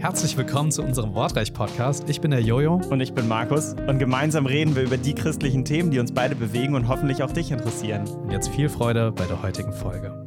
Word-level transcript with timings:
Herzlich 0.00 0.36
willkommen 0.36 0.72
zu 0.72 0.82
unserem 0.82 1.14
Wortreich-Podcast. 1.14 2.08
Ich 2.08 2.22
bin 2.22 2.30
der 2.30 2.40
Jojo. 2.40 2.80
Und 2.88 3.00
ich 3.00 3.12
bin 3.12 3.28
Markus. 3.28 3.74
Und 3.86 3.98
gemeinsam 3.98 4.46
reden 4.46 4.74
wir 4.74 4.82
über 4.82 4.96
die 4.96 5.14
christlichen 5.14 5.64
Themen, 5.64 5.90
die 5.90 5.98
uns 5.98 6.12
beide 6.12 6.34
bewegen 6.34 6.74
und 6.74 6.88
hoffentlich 6.88 7.22
auch 7.22 7.30
dich 7.30 7.50
interessieren. 7.52 8.08
Und 8.08 8.30
jetzt 8.30 8.48
viel 8.48 8.70
Freude 8.70 9.12
bei 9.12 9.26
der 9.26 9.42
heutigen 9.42 9.72
Folge. 9.72 10.26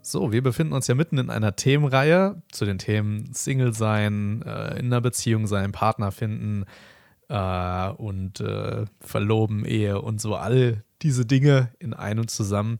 So, 0.00 0.32
wir 0.32 0.42
befinden 0.42 0.72
uns 0.72 0.86
ja 0.86 0.94
mitten 0.94 1.18
in 1.18 1.28
einer 1.28 1.56
Themenreihe 1.56 2.40
zu 2.50 2.64
den 2.64 2.78
Themen 2.78 3.34
Single 3.34 3.74
sein, 3.74 4.42
äh, 4.46 4.78
in 4.78 4.86
einer 4.86 5.00
Beziehung 5.00 5.46
sein, 5.46 5.72
Partner 5.72 6.12
finden 6.12 6.64
äh, 7.28 7.88
und 7.90 8.40
äh, 8.40 8.84
verloben, 9.00 9.64
Ehe 9.64 10.00
und 10.00 10.20
so 10.20 10.34
all 10.34 10.84
diese 11.02 11.26
Dinge 11.26 11.70
in 11.78 11.94
einem 11.94 12.28
zusammen 12.28 12.78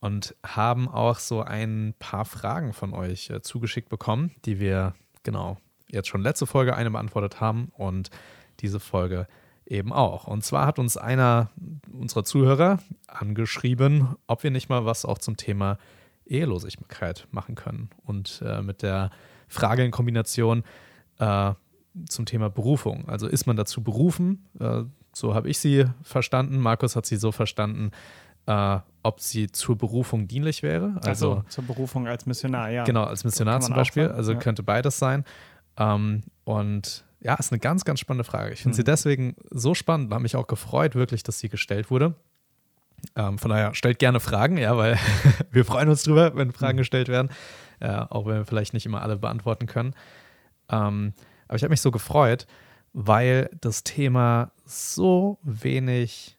und 0.00 0.34
haben 0.44 0.88
auch 0.88 1.18
so 1.18 1.42
ein 1.42 1.94
paar 1.98 2.24
Fragen 2.24 2.72
von 2.72 2.94
euch 2.94 3.30
äh, 3.30 3.42
zugeschickt 3.42 3.88
bekommen, 3.88 4.32
die 4.44 4.60
wir 4.60 4.94
genau 5.22 5.58
jetzt 5.90 6.08
schon 6.08 6.22
letzte 6.22 6.46
Folge 6.46 6.76
eine 6.76 6.90
beantwortet 6.90 7.40
haben 7.40 7.72
und 7.76 8.10
diese 8.60 8.80
Folge 8.80 9.26
eben 9.66 9.92
auch. 9.92 10.26
Und 10.26 10.44
zwar 10.44 10.66
hat 10.66 10.78
uns 10.78 10.96
einer 10.96 11.50
unserer 11.92 12.24
Zuhörer 12.24 12.78
angeschrieben, 13.06 14.16
ob 14.26 14.42
wir 14.42 14.50
nicht 14.50 14.68
mal 14.68 14.84
was 14.84 15.04
auch 15.04 15.18
zum 15.18 15.36
Thema 15.36 15.78
Ehelosigkeit 16.26 17.26
machen 17.30 17.54
können. 17.54 17.90
Und 18.04 18.42
äh, 18.44 18.62
mit 18.62 18.82
der 18.82 19.10
Frage 19.48 19.84
in 19.84 19.90
Kombination 19.90 20.62
äh, 21.18 21.52
zum 22.08 22.26
Thema 22.26 22.50
Berufung. 22.50 23.08
Also 23.08 23.26
ist 23.26 23.46
man 23.46 23.56
dazu 23.56 23.82
berufen? 23.82 24.46
Äh, 24.58 24.84
so 25.12 25.34
habe 25.34 25.48
ich 25.48 25.58
sie 25.58 25.86
verstanden. 26.02 26.58
Markus 26.58 26.96
hat 26.96 27.06
sie 27.06 27.16
so 27.16 27.32
verstanden, 27.32 27.90
äh, 28.46 28.78
ob 29.02 29.20
sie 29.20 29.50
zur 29.50 29.76
Berufung 29.76 30.28
dienlich 30.28 30.62
wäre. 30.62 30.94
Also, 31.02 31.08
also 31.32 31.42
zur 31.48 31.64
Berufung 31.64 32.06
als 32.06 32.26
Missionar, 32.26 32.70
ja. 32.70 32.84
Genau, 32.84 33.04
als 33.04 33.24
Missionar 33.24 33.60
zum 33.60 33.74
Beispiel. 33.74 34.08
also 34.08 34.32
ja. 34.32 34.38
könnte 34.38 34.62
beides 34.62 34.98
sein. 34.98 35.24
Ähm, 35.76 36.22
und 36.44 37.04
ja, 37.20 37.34
ist 37.34 37.52
eine 37.52 37.58
ganz, 37.58 37.84
ganz 37.84 38.00
spannende 38.00 38.24
Frage. 38.24 38.52
Ich 38.52 38.62
finde 38.62 38.74
mhm. 38.74 38.76
sie 38.76 38.84
deswegen 38.84 39.36
so 39.50 39.74
spannend, 39.74 40.12
habe 40.12 40.22
mich 40.22 40.36
auch 40.36 40.46
gefreut, 40.46 40.94
wirklich, 40.94 41.22
dass 41.22 41.38
sie 41.40 41.48
gestellt 41.48 41.90
wurde. 41.90 42.14
Ähm, 43.16 43.38
von 43.38 43.50
daher 43.50 43.74
stellt 43.74 43.98
gerne 43.98 44.20
Fragen, 44.20 44.56
ja, 44.56 44.76
weil 44.76 44.98
wir 45.50 45.64
freuen 45.64 45.88
uns 45.88 46.02
drüber, 46.02 46.34
wenn 46.36 46.52
Fragen 46.52 46.76
mhm. 46.76 46.80
gestellt 46.80 47.08
werden, 47.08 47.30
äh, 47.80 47.88
auch 47.88 48.26
wenn 48.26 48.36
wir 48.36 48.44
vielleicht 48.44 48.72
nicht 48.72 48.86
immer 48.86 49.02
alle 49.02 49.16
beantworten 49.16 49.66
können. 49.66 49.94
Ähm, 50.70 51.12
aber 51.48 51.56
ich 51.56 51.62
habe 51.62 51.70
mich 51.70 51.80
so 51.80 51.90
gefreut, 51.90 52.46
weil 52.92 53.50
das 53.60 53.84
Thema 53.84 54.52
so 54.64 55.38
wenig 55.42 56.38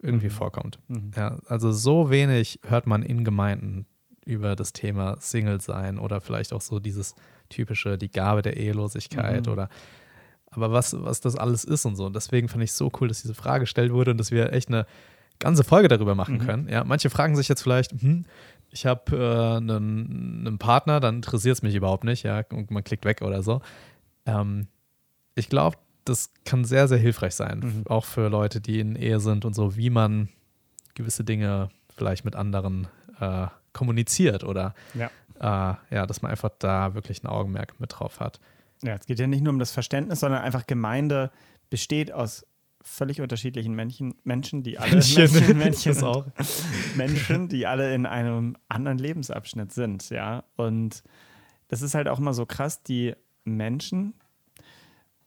irgendwie 0.00 0.26
mhm. 0.26 0.32
vorkommt. 0.32 0.78
Mhm. 0.88 1.12
Ja, 1.16 1.38
also 1.46 1.72
so 1.72 2.10
wenig 2.10 2.60
hört 2.66 2.86
man 2.86 3.02
in 3.02 3.24
Gemeinden 3.24 3.86
über 4.24 4.56
das 4.56 4.72
Thema 4.72 5.16
Single 5.20 5.60
sein 5.60 5.98
oder 5.98 6.20
vielleicht 6.20 6.52
auch 6.52 6.60
so 6.60 6.80
dieses 6.80 7.14
typische, 7.48 7.98
die 7.98 8.10
Gabe 8.10 8.42
der 8.42 8.56
Ehelosigkeit 8.56 9.46
mhm. 9.46 9.52
oder 9.52 9.68
aber 10.52 10.70
was, 10.70 10.94
was 11.02 11.20
das 11.20 11.34
alles 11.34 11.64
ist 11.64 11.86
und 11.86 11.96
so. 11.96 12.04
Und 12.06 12.14
deswegen 12.14 12.48
fand 12.48 12.62
ich 12.62 12.70
es 12.70 12.76
so 12.76 12.90
cool, 13.00 13.08
dass 13.08 13.22
diese 13.22 13.34
Frage 13.34 13.60
gestellt 13.60 13.90
wurde 13.92 14.10
und 14.10 14.18
dass 14.18 14.30
wir 14.30 14.52
echt 14.52 14.68
eine 14.68 14.86
ganze 15.38 15.64
Folge 15.64 15.88
darüber 15.88 16.14
machen 16.14 16.34
mhm. 16.34 16.46
können. 16.46 16.68
Ja, 16.68 16.84
manche 16.84 17.08
fragen 17.08 17.36
sich 17.36 17.48
jetzt 17.48 17.62
vielleicht, 17.62 17.92
hm, 17.92 18.26
ich 18.70 18.86
habe 18.86 19.16
äh, 19.16 19.56
einen, 19.56 20.46
einen, 20.46 20.58
Partner, 20.58 21.00
dann 21.00 21.16
interessiert 21.16 21.56
es 21.56 21.62
mich 21.62 21.74
überhaupt 21.74 22.04
nicht, 22.04 22.22
ja, 22.22 22.42
und 22.52 22.70
man 22.70 22.84
klickt 22.84 23.04
weg 23.04 23.22
oder 23.22 23.42
so. 23.42 23.60
Ähm, 24.26 24.68
ich 25.34 25.48
glaube, 25.48 25.78
das 26.04 26.30
kann 26.44 26.64
sehr, 26.64 26.88
sehr 26.88 26.98
hilfreich 26.98 27.34
sein, 27.34 27.60
mhm. 27.60 27.86
auch 27.86 28.04
für 28.04 28.28
Leute, 28.28 28.60
die 28.60 28.80
in 28.80 28.96
Ehe 28.96 29.20
sind 29.20 29.44
und 29.44 29.54
so, 29.54 29.76
wie 29.76 29.90
man 29.90 30.28
gewisse 30.94 31.24
Dinge 31.24 31.68
vielleicht 31.94 32.24
mit 32.24 32.36
anderen 32.36 32.88
äh, 33.20 33.46
kommuniziert 33.72 34.44
oder 34.44 34.74
ja. 34.94 35.10
Äh, 35.40 35.74
ja, 35.94 36.06
dass 36.06 36.22
man 36.22 36.30
einfach 36.30 36.50
da 36.58 36.94
wirklich 36.94 37.24
ein 37.24 37.26
Augenmerk 37.26 37.80
mit 37.80 37.98
drauf 37.98 38.20
hat. 38.20 38.38
Ja, 38.82 38.94
es 38.94 39.06
geht 39.06 39.18
ja 39.18 39.26
nicht 39.26 39.42
nur 39.42 39.52
um 39.52 39.58
das 39.58 39.70
Verständnis, 39.70 40.20
sondern 40.20 40.42
einfach 40.42 40.66
Gemeinde 40.66 41.30
besteht 41.70 42.12
aus 42.12 42.46
völlig 42.80 43.20
unterschiedlichen 43.20 43.74
Männchen, 43.74 44.14
Menschen, 44.24 44.62
die 44.62 44.78
alle 44.78 44.92
Männchen, 44.92 45.32
Männchen, 45.32 45.58
Männchen 45.94 46.02
auch. 46.02 46.26
Menschen, 46.96 47.48
die 47.48 47.66
alle 47.66 47.94
in 47.94 48.06
einem 48.06 48.56
anderen 48.68 48.98
Lebensabschnitt 48.98 49.72
sind, 49.72 50.10
ja. 50.10 50.44
Und 50.56 51.02
das 51.68 51.82
ist 51.82 51.94
halt 51.94 52.08
auch 52.08 52.18
immer 52.18 52.34
so 52.34 52.44
krass, 52.44 52.82
die 52.82 53.14
Menschen, 53.44 54.14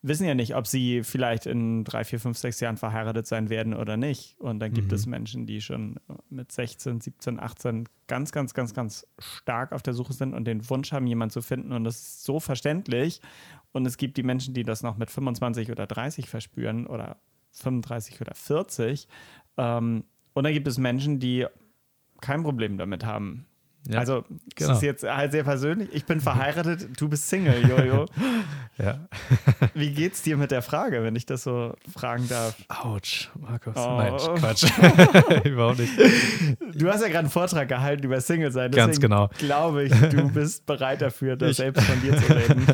wissen 0.08 0.28
ja 0.28 0.36
nicht, 0.36 0.56
ob 0.56 0.68
sie 0.68 1.03
vielleicht 1.03 1.48
in 1.48 1.84
drei, 1.84 2.03
vier, 2.03 2.20
fünf, 2.20 2.38
sechs 2.38 2.59
Jahren 2.59 2.78
verheiratet 2.78 3.26
sein 3.26 3.50
werden 3.50 3.74
oder 3.74 3.98
nicht. 3.98 4.40
Und 4.40 4.59
dann 4.59 4.72
gibt 4.72 4.90
mhm. 4.90 4.94
es 4.94 5.06
Menschen, 5.08 5.46
die 5.48 5.62
schon 5.62 5.96
mit 6.30 6.52
16, 6.52 7.02
17, 7.02 7.40
18 7.40 7.90
ganz, 8.08 8.31
ganz, 8.31 8.53
ganz, 8.53 8.74
ganz 8.76 9.08
stark 9.18 9.72
auf 9.72 9.81
der 9.81 9.96
Suche 9.96 10.14
sind 10.14 10.34
und 10.36 10.46
den 10.46 10.70
Wunsch 10.70 10.92
haben, 10.92 11.08
jemanden 11.08 11.34
zu 11.34 11.42
finden. 11.42 11.72
Und 11.72 11.86
das 11.86 11.96
ist 11.96 12.24
so 12.24 12.40
verständlich. 12.40 13.20
Und 13.72 13.86
es 13.88 13.98
gibt 13.98 14.18
die 14.18 14.24
Menschen, 14.24 14.53
die 14.53 14.64
das 14.64 14.84
noch 14.84 14.97
mit 14.97 15.09
25 15.09 15.72
oder 15.72 15.88
30 15.88 16.30
verspüren 16.30 16.86
oder 16.86 17.18
35 17.53 18.22
oder 18.22 18.36
40. 18.36 19.08
Ähm, 19.58 20.03
und 20.34 20.44
dann 20.44 20.53
gibt 20.53 20.68
es 20.68 20.78
Menschen, 20.78 21.20
die 21.20 21.47
kein 22.22 22.44
Problem 22.44 22.78
damit 22.78 23.06
haben, 23.06 23.47
ja, 23.88 24.00
also, 24.00 24.22
das 24.22 24.28
genau. 24.56 24.73
ist 24.73 24.81
jetzt 24.81 25.03
halt 25.03 25.31
sehr 25.31 25.44
persönlich. 25.44 25.90
Ich 25.94 26.06
bin 26.06 26.19
verheiratet, 26.19 26.90
du 27.00 27.07
bist 27.07 27.29
Single, 27.29 27.68
Jojo. 27.68 28.06
ja. 28.78 29.07
Wie 29.73 29.91
geht's 29.91 30.22
dir 30.23 30.38
mit 30.38 30.51
der 30.51 30.62
Frage, 30.62 31.03
wenn 31.03 31.16
ich 31.16 31.25
das 31.25 31.44
so 31.44 31.73
fragen 31.96 32.28
darf? 32.28 32.56
Autsch, 32.68 33.29
Markus. 33.40 33.75
Oh. 33.78 33.97
Nein, 33.97 34.13
Quatsch. 34.40 34.66
Überhaupt 35.46 35.79
nicht. 35.79 35.94
Du 36.73 36.90
hast 36.90 37.01
ja 37.01 37.07
gerade 37.07 37.19
einen 37.19 37.29
Vortrag 37.29 37.68
gehalten 37.68 38.03
über 38.03 38.19
Single 38.22 38.51
sein. 38.51 38.72
Ganz 38.72 39.00
genau. 39.00 39.29
glaube 39.38 39.84
ich, 39.84 39.91
du 39.91 40.29
bist 40.31 40.66
bereit 40.66 41.02
dafür, 41.02 41.35
das 41.35 41.52
ich. 41.52 41.57
selbst 41.57 41.84
von 41.84 42.02
dir 42.02 42.17
zu 42.17 42.34
reden. 42.34 42.67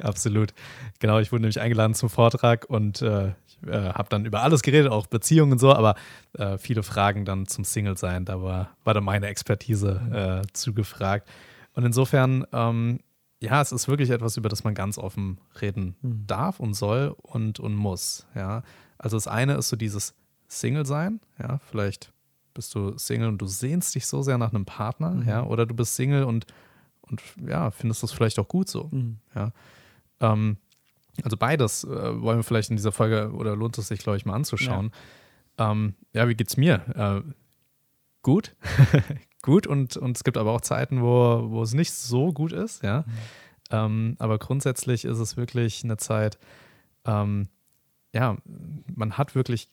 Absolut. 0.00 0.52
Genau, 0.98 1.18
ich 1.20 1.30
wurde 1.32 1.42
nämlich 1.42 1.60
eingeladen 1.60 1.94
zum 1.94 2.08
Vortrag 2.08 2.68
und 2.68 3.02
äh, 3.02 3.32
äh, 3.66 3.90
habe 3.92 4.08
dann 4.08 4.24
über 4.24 4.42
alles 4.42 4.62
geredet, 4.62 4.90
auch 4.90 5.06
Beziehungen 5.06 5.52
und 5.52 5.58
so, 5.58 5.72
aber 5.72 5.94
äh, 6.34 6.58
viele 6.58 6.82
Fragen 6.82 7.24
dann 7.24 7.46
zum 7.46 7.64
Single-Sein, 7.64 8.24
da 8.24 8.42
war, 8.42 8.70
war 8.84 8.94
dann 8.94 9.04
meine 9.04 9.26
Expertise 9.26 10.42
äh, 10.44 10.52
zugefragt. 10.52 11.28
Und 11.74 11.84
insofern, 11.84 12.46
ähm, 12.52 13.00
ja, 13.40 13.60
es 13.60 13.72
ist 13.72 13.88
wirklich 13.88 14.10
etwas, 14.10 14.36
über 14.36 14.48
das 14.48 14.64
man 14.64 14.74
ganz 14.74 14.98
offen 14.98 15.38
reden 15.60 15.96
mhm. 16.02 16.26
darf 16.26 16.60
und 16.60 16.74
soll 16.74 17.14
und, 17.22 17.60
und 17.60 17.74
muss. 17.74 18.26
Ja. 18.34 18.62
Also 18.98 19.16
das 19.16 19.28
eine 19.28 19.54
ist 19.54 19.68
so 19.68 19.76
dieses 19.76 20.14
Single-Sein, 20.48 21.20
ja, 21.38 21.58
vielleicht 21.58 22.12
bist 22.54 22.74
du 22.74 22.96
Single 22.96 23.28
und 23.28 23.38
du 23.38 23.46
sehnst 23.46 23.94
dich 23.94 24.06
so 24.06 24.22
sehr 24.22 24.38
nach 24.38 24.52
einem 24.52 24.64
Partner, 24.64 25.10
mhm. 25.10 25.28
ja, 25.28 25.44
oder 25.44 25.66
du 25.66 25.74
bist 25.74 25.94
Single 25.96 26.24
und, 26.24 26.46
und 27.02 27.22
ja, 27.46 27.70
findest 27.70 28.02
das 28.02 28.12
vielleicht 28.12 28.38
auch 28.38 28.48
gut 28.48 28.68
so. 28.68 28.88
Mhm. 28.90 29.18
Ja. 29.34 29.52
Ähm, 30.20 30.56
also 31.22 31.36
beides 31.36 31.84
äh, 31.84 31.88
wollen 32.20 32.38
wir 32.38 32.44
vielleicht 32.44 32.70
in 32.70 32.76
dieser 32.76 32.92
Folge 32.92 33.32
oder 33.32 33.56
lohnt 33.56 33.78
es 33.78 33.88
sich, 33.88 34.00
glaube 34.00 34.16
ich, 34.16 34.26
mal 34.26 34.34
anzuschauen. 34.34 34.90
Ja, 35.58 35.72
ähm, 35.72 35.94
ja 36.12 36.28
wie 36.28 36.34
geht's 36.34 36.56
mir? 36.56 37.24
Äh, 37.26 37.32
gut. 38.22 38.54
gut 39.42 39.66
und, 39.66 39.96
und 39.96 40.16
es 40.16 40.24
gibt 40.24 40.36
aber 40.36 40.52
auch 40.52 40.60
Zeiten, 40.60 41.00
wo, 41.02 41.50
wo 41.50 41.62
es 41.62 41.74
nicht 41.74 41.92
so 41.92 42.32
gut 42.32 42.52
ist, 42.52 42.82
ja. 42.82 43.04
Mhm. 43.06 43.12
Ähm, 43.70 44.16
aber 44.18 44.38
grundsätzlich 44.38 45.04
ist 45.04 45.18
es 45.18 45.36
wirklich 45.36 45.82
eine 45.82 45.96
Zeit, 45.96 46.38
ähm, 47.04 47.48
ja, 48.12 48.36
man 48.94 49.18
hat 49.18 49.34
wirklich 49.34 49.68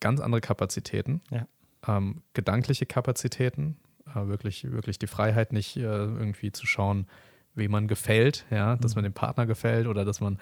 ganz 0.00 0.20
andere 0.20 0.40
Kapazitäten, 0.40 1.20
ja. 1.30 1.46
ähm, 1.86 2.22
gedankliche 2.34 2.86
Kapazitäten, 2.86 3.76
äh, 4.14 4.26
wirklich, 4.26 4.70
wirklich 4.70 4.98
die 4.98 5.06
Freiheit, 5.06 5.52
nicht 5.52 5.76
äh, 5.76 5.80
irgendwie 5.80 6.52
zu 6.52 6.66
schauen, 6.66 7.06
wie 7.54 7.68
man 7.68 7.88
gefällt, 7.88 8.46
ja, 8.50 8.76
dass 8.76 8.94
mhm. 8.94 8.98
man 8.98 9.04
dem 9.04 9.12
Partner 9.12 9.46
gefällt 9.46 9.86
oder 9.86 10.04
dass 10.04 10.20
man 10.20 10.38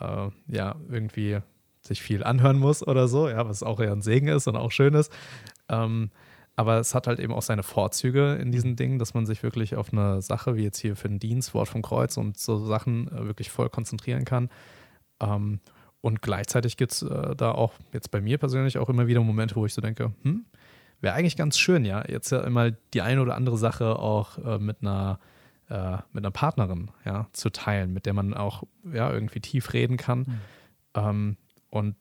äh, 0.00 0.28
ja, 0.48 0.76
irgendwie 0.88 1.38
sich 1.80 2.02
viel 2.02 2.24
anhören 2.24 2.58
muss 2.58 2.86
oder 2.86 3.08
so, 3.08 3.28
ja, 3.28 3.48
was 3.48 3.62
auch 3.62 3.80
eher 3.80 3.92
ein 3.92 4.02
Segen 4.02 4.28
ist 4.28 4.46
und 4.46 4.56
auch 4.56 4.70
schön 4.72 4.94
ist. 4.94 5.12
Ähm, 5.68 6.10
aber 6.56 6.78
es 6.80 6.94
hat 6.94 7.06
halt 7.06 7.20
eben 7.20 7.32
auch 7.32 7.42
seine 7.42 7.62
Vorzüge 7.62 8.34
in 8.34 8.50
diesen 8.50 8.74
Dingen, 8.74 8.98
dass 8.98 9.14
man 9.14 9.26
sich 9.26 9.44
wirklich 9.44 9.76
auf 9.76 9.92
eine 9.92 10.20
Sache, 10.22 10.56
wie 10.56 10.64
jetzt 10.64 10.78
hier 10.78 10.96
für 10.96 11.08
den 11.08 11.20
Dienst, 11.20 11.54
Wort 11.54 11.68
vom 11.68 11.82
Kreuz 11.82 12.16
und 12.16 12.36
so 12.36 12.58
Sachen 12.58 13.06
äh, 13.08 13.26
wirklich 13.26 13.50
voll 13.50 13.70
konzentrieren 13.70 14.24
kann. 14.24 14.50
Ähm, 15.20 15.60
und 16.00 16.20
gleichzeitig 16.20 16.76
gibt 16.76 16.92
es 16.92 17.02
äh, 17.02 17.36
da 17.36 17.52
auch 17.52 17.74
jetzt 17.92 18.10
bei 18.10 18.20
mir 18.20 18.38
persönlich 18.38 18.78
auch 18.78 18.88
immer 18.88 19.06
wieder 19.06 19.20
Momente, 19.20 19.56
wo 19.56 19.66
ich 19.66 19.74
so 19.74 19.80
denke, 19.80 20.12
hm, 20.22 20.46
wäre 21.00 21.14
eigentlich 21.14 21.36
ganz 21.36 21.58
schön, 21.58 21.84
ja, 21.84 22.04
jetzt 22.08 22.30
ja 22.30 22.40
immer 22.40 22.72
die 22.72 23.02
eine 23.02 23.22
oder 23.22 23.36
andere 23.36 23.56
Sache 23.56 23.96
auch 23.96 24.38
äh, 24.38 24.58
mit 24.58 24.78
einer 24.80 25.20
äh, 25.68 25.98
mit 26.12 26.24
einer 26.24 26.30
Partnerin 26.30 26.90
ja, 27.04 27.26
zu 27.32 27.50
teilen, 27.50 27.92
mit 27.92 28.06
der 28.06 28.14
man 28.14 28.34
auch 28.34 28.64
ja, 28.92 29.10
irgendwie 29.12 29.40
tief 29.40 29.72
reden 29.72 29.96
kann. 29.96 30.20
Mhm. 30.20 30.40
Ähm, 30.94 31.36
und 31.70 31.96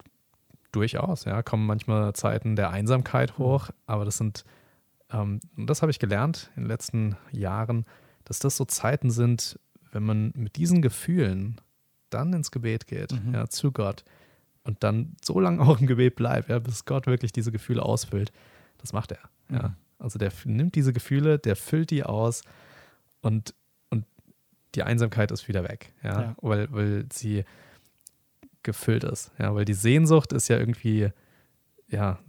durchaus, 0.72 1.26
ja, 1.26 1.42
kommen 1.42 1.66
manchmal 1.66 2.14
Zeiten 2.14 2.56
der 2.56 2.70
Einsamkeit 2.70 3.38
hm. 3.38 3.46
hoch, 3.46 3.70
mhm. 3.70 3.74
aber 3.88 4.06
das 4.06 4.18
sind, 4.18 4.46
ähm, 5.12 5.40
und 5.56 5.70
das 5.70 5.82
habe 5.82 5.92
ich 5.92 6.00
gelernt 6.00 6.52
in 6.56 6.64
den 6.64 6.70
letzten 6.70 7.16
Jahren, 7.32 7.86
dass 8.26 8.40
das 8.40 8.58
so 8.58 8.66
Zeiten 8.66 9.10
sind, 9.10 9.60
wenn 9.92 10.04
man 10.04 10.32
mit 10.36 10.56
diesen 10.58 10.82
Gefühlen 10.82 11.60
dann 12.10 12.34
ins 12.34 12.52
Gebet 12.52 12.88
geht, 12.88 13.12
mhm. 13.12 13.34
ja, 13.34 13.48
zu 13.48 13.72
Gott, 13.72 14.04
und 14.64 14.84
dann 14.84 15.16
so 15.24 15.40
lange 15.40 15.62
auch 15.62 15.80
im 15.80 15.88
Gebet 15.88 16.16
bleibt, 16.16 16.50
ja, 16.50 16.60
bis 16.60 16.86
Gott 16.86 17.08
wirklich 17.08 17.32
diese 17.32 17.52
Gefühle 17.52 17.84
ausfüllt. 17.84 18.32
Das 18.78 18.94
macht 18.94 19.12
er. 19.12 19.20
Ja. 19.50 19.70
Mhm. 19.70 19.76
Also 20.00 20.20
der 20.20 20.32
nimmt 20.46 20.76
diese 20.76 20.94
Gefühle, 20.94 21.40
der 21.40 21.56
füllt 21.56 21.90
die 21.90 22.04
aus 22.04 22.44
und, 23.22 23.54
und 23.90 24.06
die 24.76 24.84
Einsamkeit 24.84 25.32
ist 25.32 25.48
wieder 25.48 25.64
weg. 25.64 25.94
Ja, 26.04 26.22
ja. 26.22 26.36
Weil, 26.42 26.72
weil 26.72 27.06
sie 27.12 27.44
gefüllt 28.64 29.04
ist. 29.04 29.32
Ja, 29.40 29.56
weil 29.56 29.66
die 29.66 29.74
Sehnsucht 29.74 30.34
ist 30.34 30.48
ja 30.48 30.58
irgendwie, 30.58 31.10
ja, 31.88 32.20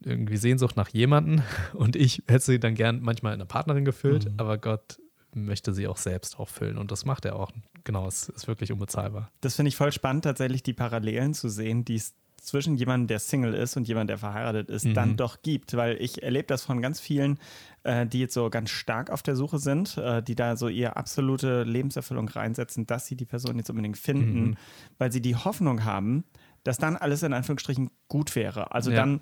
irgendwie 0.00 0.36
Sehnsucht 0.36 0.76
nach 0.76 0.90
jemanden 0.90 1.42
und 1.72 1.96
ich 1.96 2.22
hätte 2.28 2.44
sie 2.44 2.60
dann 2.60 2.74
gern 2.74 3.00
manchmal 3.00 3.32
in 3.32 3.40
eine 3.40 3.46
Partnerin 3.46 3.84
gefüllt, 3.84 4.26
mhm. 4.26 4.34
aber 4.38 4.58
Gott 4.58 4.98
möchte 5.34 5.74
sie 5.74 5.86
auch 5.86 5.96
selbst 5.96 6.38
auffüllen 6.38 6.78
und 6.78 6.90
das 6.90 7.04
macht 7.04 7.24
er 7.24 7.36
auch. 7.36 7.52
Genau, 7.84 8.06
es 8.06 8.28
ist 8.28 8.48
wirklich 8.48 8.72
unbezahlbar. 8.72 9.30
Das 9.40 9.56
finde 9.56 9.68
ich 9.68 9.76
voll 9.76 9.92
spannend, 9.92 10.24
tatsächlich 10.24 10.62
die 10.62 10.72
Parallelen 10.72 11.34
zu 11.34 11.48
sehen, 11.48 11.84
die 11.84 11.96
es 11.96 12.14
zwischen 12.40 12.76
jemandem, 12.76 13.08
der 13.08 13.18
Single 13.18 13.54
ist 13.54 13.76
und 13.76 13.88
jemandem, 13.88 14.08
der 14.08 14.18
verheiratet 14.18 14.70
ist, 14.70 14.84
mhm. 14.84 14.94
dann 14.94 15.16
doch 15.16 15.42
gibt. 15.42 15.76
Weil 15.76 16.00
ich 16.00 16.22
erlebe 16.22 16.46
das 16.46 16.64
von 16.64 16.80
ganz 16.80 17.00
vielen, 17.00 17.38
äh, 17.82 18.06
die 18.06 18.20
jetzt 18.20 18.34
so 18.34 18.50
ganz 18.50 18.70
stark 18.70 19.10
auf 19.10 19.22
der 19.22 19.36
Suche 19.36 19.58
sind, 19.58 19.96
äh, 19.96 20.22
die 20.22 20.34
da 20.34 20.56
so 20.56 20.68
ihre 20.68 20.96
absolute 20.96 21.64
Lebenserfüllung 21.64 22.28
reinsetzen, 22.28 22.86
dass 22.86 23.06
sie 23.06 23.16
die 23.16 23.26
Person 23.26 23.56
jetzt 23.56 23.70
unbedingt 23.70 23.98
finden, 23.98 24.40
mhm. 24.40 24.56
weil 24.98 25.12
sie 25.12 25.20
die 25.20 25.36
Hoffnung 25.36 25.84
haben, 25.84 26.24
dass 26.62 26.78
dann 26.78 26.96
alles 26.96 27.22
in 27.22 27.32
Anführungsstrichen 27.32 27.90
gut 28.08 28.34
wäre. 28.36 28.72
Also 28.72 28.90
ja. 28.90 28.96
dann 28.96 29.20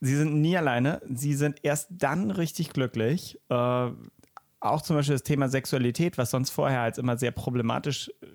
sie 0.00 0.16
sind 0.16 0.40
nie 0.40 0.56
alleine, 0.56 1.00
sie 1.08 1.34
sind 1.34 1.60
erst 1.62 1.88
dann 1.90 2.30
richtig 2.30 2.72
glücklich. 2.72 3.38
Äh, 3.48 3.90
auch 4.62 4.82
zum 4.82 4.96
Beispiel 4.96 5.14
das 5.14 5.22
Thema 5.22 5.48
Sexualität, 5.48 6.18
was 6.18 6.30
sonst 6.30 6.50
vorher 6.50 6.80
als 6.80 6.98
immer 6.98 7.16
sehr 7.16 7.32
problematisch 7.32 8.10
äh, 8.20 8.26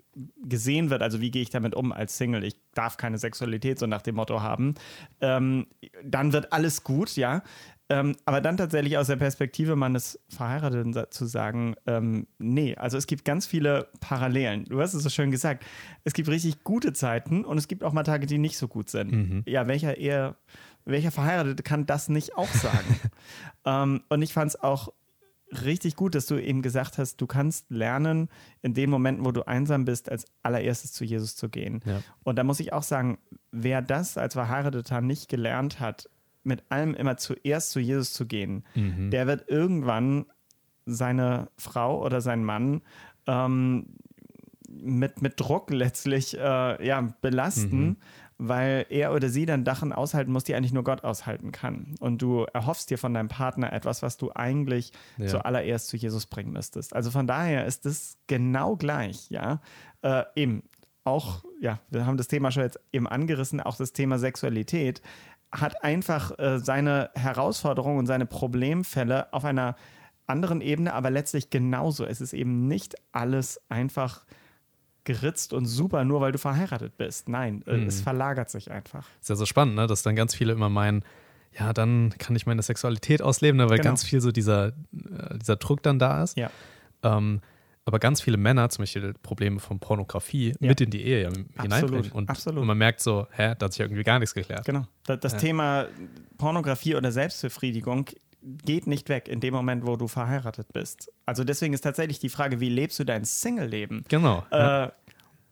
gesehen 0.43 0.89
wird. 0.89 1.01
Also 1.01 1.21
wie 1.21 1.31
gehe 1.31 1.41
ich 1.41 1.49
damit 1.49 1.75
um 1.75 1.91
als 1.91 2.17
Single? 2.17 2.43
Ich 2.43 2.55
darf 2.73 2.97
keine 2.97 3.17
Sexualität 3.17 3.79
so 3.79 3.87
nach 3.87 4.01
dem 4.01 4.15
Motto 4.15 4.41
haben. 4.41 4.75
Ähm, 5.21 5.67
dann 6.03 6.33
wird 6.33 6.53
alles 6.53 6.83
gut, 6.83 7.15
ja. 7.15 7.43
Ähm, 7.89 8.17
aber 8.25 8.41
dann 8.41 8.57
tatsächlich 8.57 8.97
aus 8.97 9.07
der 9.07 9.15
Perspektive 9.15 9.77
meines 9.77 10.19
Verheirateten 10.27 10.93
zu 11.09 11.25
sagen, 11.25 11.75
ähm, 11.85 12.27
nee, 12.37 12.75
also 12.75 12.97
es 12.97 13.07
gibt 13.07 13.23
ganz 13.23 13.47
viele 13.47 13.87
Parallelen. 14.01 14.65
Du 14.65 14.81
hast 14.81 14.93
es 14.93 15.03
so 15.03 15.09
schön 15.09 15.31
gesagt. 15.31 15.65
Es 16.03 16.13
gibt 16.13 16.27
richtig 16.27 16.65
gute 16.65 16.91
Zeiten 16.91 17.45
und 17.45 17.57
es 17.57 17.69
gibt 17.69 17.85
auch 17.85 17.93
mal 17.93 18.03
Tage, 18.03 18.27
die 18.27 18.39
nicht 18.39 18.57
so 18.57 18.67
gut 18.67 18.89
sind. 18.89 19.11
Mhm. 19.13 19.43
Ja, 19.45 19.67
welcher 19.67 19.97
eher 19.97 20.35
welcher 20.83 21.11
Verheiratete 21.11 21.63
kann 21.63 21.85
das 21.85 22.09
nicht 22.09 22.35
auch 22.37 22.47
sagen? 22.47 22.99
ähm, 23.65 24.03
und 24.09 24.21
ich 24.21 24.33
fand 24.33 24.51
es 24.51 24.61
auch 24.61 24.93
richtig 25.51 25.95
gut, 25.95 26.15
dass 26.15 26.25
du 26.25 26.35
eben 26.35 26.61
gesagt 26.61 26.97
hast, 26.97 27.17
du 27.17 27.27
kannst 27.27 27.69
lernen, 27.69 28.29
in 28.61 28.73
den 28.73 28.89
Momenten, 28.89 29.25
wo 29.25 29.31
du 29.31 29.47
einsam 29.47 29.85
bist, 29.85 30.09
als 30.09 30.25
allererstes 30.43 30.91
zu 30.91 31.05
Jesus 31.05 31.35
zu 31.35 31.49
gehen. 31.49 31.81
Ja. 31.85 32.01
Und 32.23 32.37
da 32.37 32.43
muss 32.43 32.59
ich 32.59 32.73
auch 32.73 32.83
sagen, 32.83 33.17
wer 33.51 33.81
das 33.81 34.17
als 34.17 34.33
Verheirateter 34.33 35.01
nicht 35.01 35.29
gelernt 35.29 35.79
hat, 35.79 36.09
mit 36.43 36.63
allem 36.69 36.93
immer 36.93 37.17
zuerst 37.17 37.71
zu 37.71 37.79
Jesus 37.79 38.13
zu 38.13 38.25
gehen, 38.25 38.63
mhm. 38.75 39.11
der 39.11 39.27
wird 39.27 39.49
irgendwann 39.49 40.25
seine 40.85 41.49
Frau 41.57 42.03
oder 42.03 42.21
seinen 42.21 42.45
Mann 42.45 42.81
ähm, 43.25 43.87
mit, 44.69 45.21
mit 45.21 45.39
Druck 45.39 45.71
letztlich 45.71 46.37
äh, 46.37 46.85
ja, 46.85 47.01
belasten. 47.21 47.79
Mhm 47.79 47.97
weil 48.37 48.85
er 48.89 49.13
oder 49.13 49.29
sie 49.29 49.45
dann 49.45 49.63
Dachen 49.63 49.93
aushalten 49.93 50.31
muss, 50.31 50.43
die 50.43 50.55
eigentlich 50.55 50.73
nur 50.73 50.83
Gott 50.83 51.03
aushalten 51.03 51.51
kann. 51.51 51.95
Und 51.99 52.21
du 52.21 52.45
erhoffst 52.53 52.89
dir 52.89 52.97
von 52.97 53.13
deinem 53.13 53.29
Partner 53.29 53.73
etwas, 53.73 54.01
was 54.01 54.17
du 54.17 54.31
eigentlich 54.33 54.91
ja. 55.17 55.27
zuallererst 55.27 55.87
zu 55.87 55.97
Jesus 55.97 56.25
bringen 56.27 56.53
müsstest. 56.53 56.95
Also 56.95 57.11
von 57.11 57.27
daher 57.27 57.65
ist 57.65 57.85
es 57.85 58.17
genau 58.27 58.75
gleich, 58.75 59.29
ja. 59.29 59.59
Äh, 60.01 60.23
eben 60.35 60.63
auch, 61.03 61.43
ja, 61.61 61.79
wir 61.89 62.05
haben 62.05 62.17
das 62.17 62.27
Thema 62.27 62.51
schon 62.51 62.63
jetzt 62.63 62.79
eben 62.91 63.07
angerissen, 63.07 63.61
auch 63.61 63.77
das 63.77 63.93
Thema 63.93 64.19
Sexualität 64.19 65.01
hat 65.51 65.83
einfach 65.83 66.37
äh, 66.39 66.59
seine 66.59 67.09
Herausforderungen 67.15 67.99
und 67.99 68.05
seine 68.05 68.25
Problemfälle 68.25 69.31
auf 69.33 69.45
einer 69.45 69.75
anderen 70.25 70.59
Ebene, 70.61 70.93
aber 70.93 71.09
letztlich 71.09 71.49
genauso. 71.49 72.05
Es 72.05 72.19
ist 72.19 72.33
eben 72.33 72.67
nicht 72.67 72.95
alles 73.13 73.61
einfach 73.69 74.25
geritzt 75.07 75.53
und 75.53 75.65
super, 75.65 76.03
nur 76.03 76.19
weil 76.19 76.33
du 76.33 76.37
verheiratet 76.37 76.97
bist. 76.97 77.29
Nein, 77.29 77.63
mhm. 77.65 77.87
es 77.87 78.01
verlagert 78.01 78.49
sich 78.49 78.69
einfach. 78.69 79.07
Ist 79.21 79.29
ja 79.29 79.35
so 79.35 79.45
spannend, 79.45 79.75
ne? 79.75 79.87
dass 79.87 80.03
dann 80.03 80.15
ganz 80.15 80.35
viele 80.35 80.51
immer 80.51 80.69
meinen, 80.69 81.03
ja, 81.57 81.71
dann 81.71 82.13
kann 82.19 82.35
ich 82.35 82.45
meine 82.45 82.61
Sexualität 82.61 83.21
ausleben, 83.21 83.57
ne? 83.57 83.69
weil 83.69 83.77
genau. 83.77 83.89
ganz 83.89 84.03
viel 84.03 84.19
so 84.19 84.31
dieser, 84.31 84.67
äh, 84.67 84.71
dieser 85.39 85.55
Druck 85.55 85.81
dann 85.81 85.97
da 85.97 86.23
ist. 86.23 86.37
Ja. 86.37 86.51
Ähm, 87.03 87.39
aber 87.85 87.99
ganz 87.99 88.19
viele 88.19 88.35
Männer, 88.35 88.67
zum 88.67 88.81
Beispiel 88.81 89.13
Probleme 89.23 89.61
von 89.61 89.79
Pornografie, 89.79 90.53
ja. 90.59 90.67
mit 90.67 90.81
in 90.81 90.89
die 90.89 91.03
Ehe 91.03 91.31
hineinbringen. 91.57 92.11
Und, 92.11 92.29
Absolut. 92.29 92.59
und 92.59 92.67
man 92.67 92.77
merkt 92.77 92.99
so, 92.99 93.27
hä, 93.31 93.55
da 93.57 93.65
hat 93.65 93.71
sich 93.71 93.79
irgendwie 93.79 94.03
gar 94.03 94.19
nichts 94.19 94.35
geklärt. 94.35 94.65
Genau. 94.65 94.85
Das, 95.05 95.21
das 95.21 95.31
ja. 95.33 95.39
Thema 95.39 95.85
Pornografie 96.37 96.95
oder 96.95 97.13
Selbstbefriedigung 97.13 98.09
geht 98.41 98.87
nicht 98.87 99.09
weg 99.09 99.27
in 99.27 99.39
dem 99.39 99.53
Moment, 99.53 99.85
wo 99.85 99.95
du 99.95 100.07
verheiratet 100.07 100.71
bist. 100.73 101.11
Also 101.25 101.43
deswegen 101.43 101.73
ist 101.73 101.81
tatsächlich 101.81 102.19
die 102.19 102.29
Frage, 102.29 102.59
wie 102.59 102.69
lebst 102.69 102.99
du 102.99 103.03
dein 103.03 103.25
Single-Leben? 103.25 104.05
Genau. 104.07 104.45
Äh, 104.51 104.89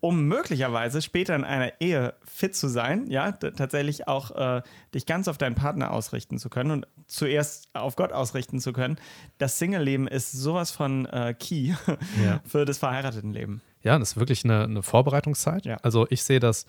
um 0.00 0.24
möglicherweise 0.24 1.02
später 1.02 1.34
in 1.34 1.44
einer 1.44 1.72
Ehe 1.80 2.14
fit 2.24 2.54
zu 2.54 2.68
sein, 2.68 3.06
ja, 3.08 3.32
tatsächlich 3.32 4.06
auch 4.06 4.30
äh, 4.30 4.62
dich 4.94 5.06
ganz 5.06 5.26
auf 5.26 5.38
deinen 5.38 5.54
Partner 5.54 5.90
ausrichten 5.90 6.38
zu 6.38 6.48
können 6.48 6.70
und 6.70 6.86
zuerst 7.06 7.68
auf 7.74 7.96
Gott 7.96 8.12
ausrichten 8.12 8.60
zu 8.60 8.72
können. 8.72 8.98
Das 9.38 9.58
Single-Leben 9.58 10.06
ist 10.06 10.32
sowas 10.32 10.70
von 10.70 11.06
äh, 11.06 11.34
Key 11.38 11.74
ja. 12.24 12.40
für 12.44 12.64
das 12.64 12.78
Verheiratetenleben. 12.78 13.62
Ja, 13.82 13.98
das 13.98 14.12
ist 14.12 14.16
wirklich 14.16 14.44
eine, 14.44 14.64
eine 14.64 14.82
Vorbereitungszeit. 14.82 15.64
Ja. 15.64 15.76
Also 15.82 16.06
ich 16.10 16.22
sehe 16.22 16.40
das 16.40 16.66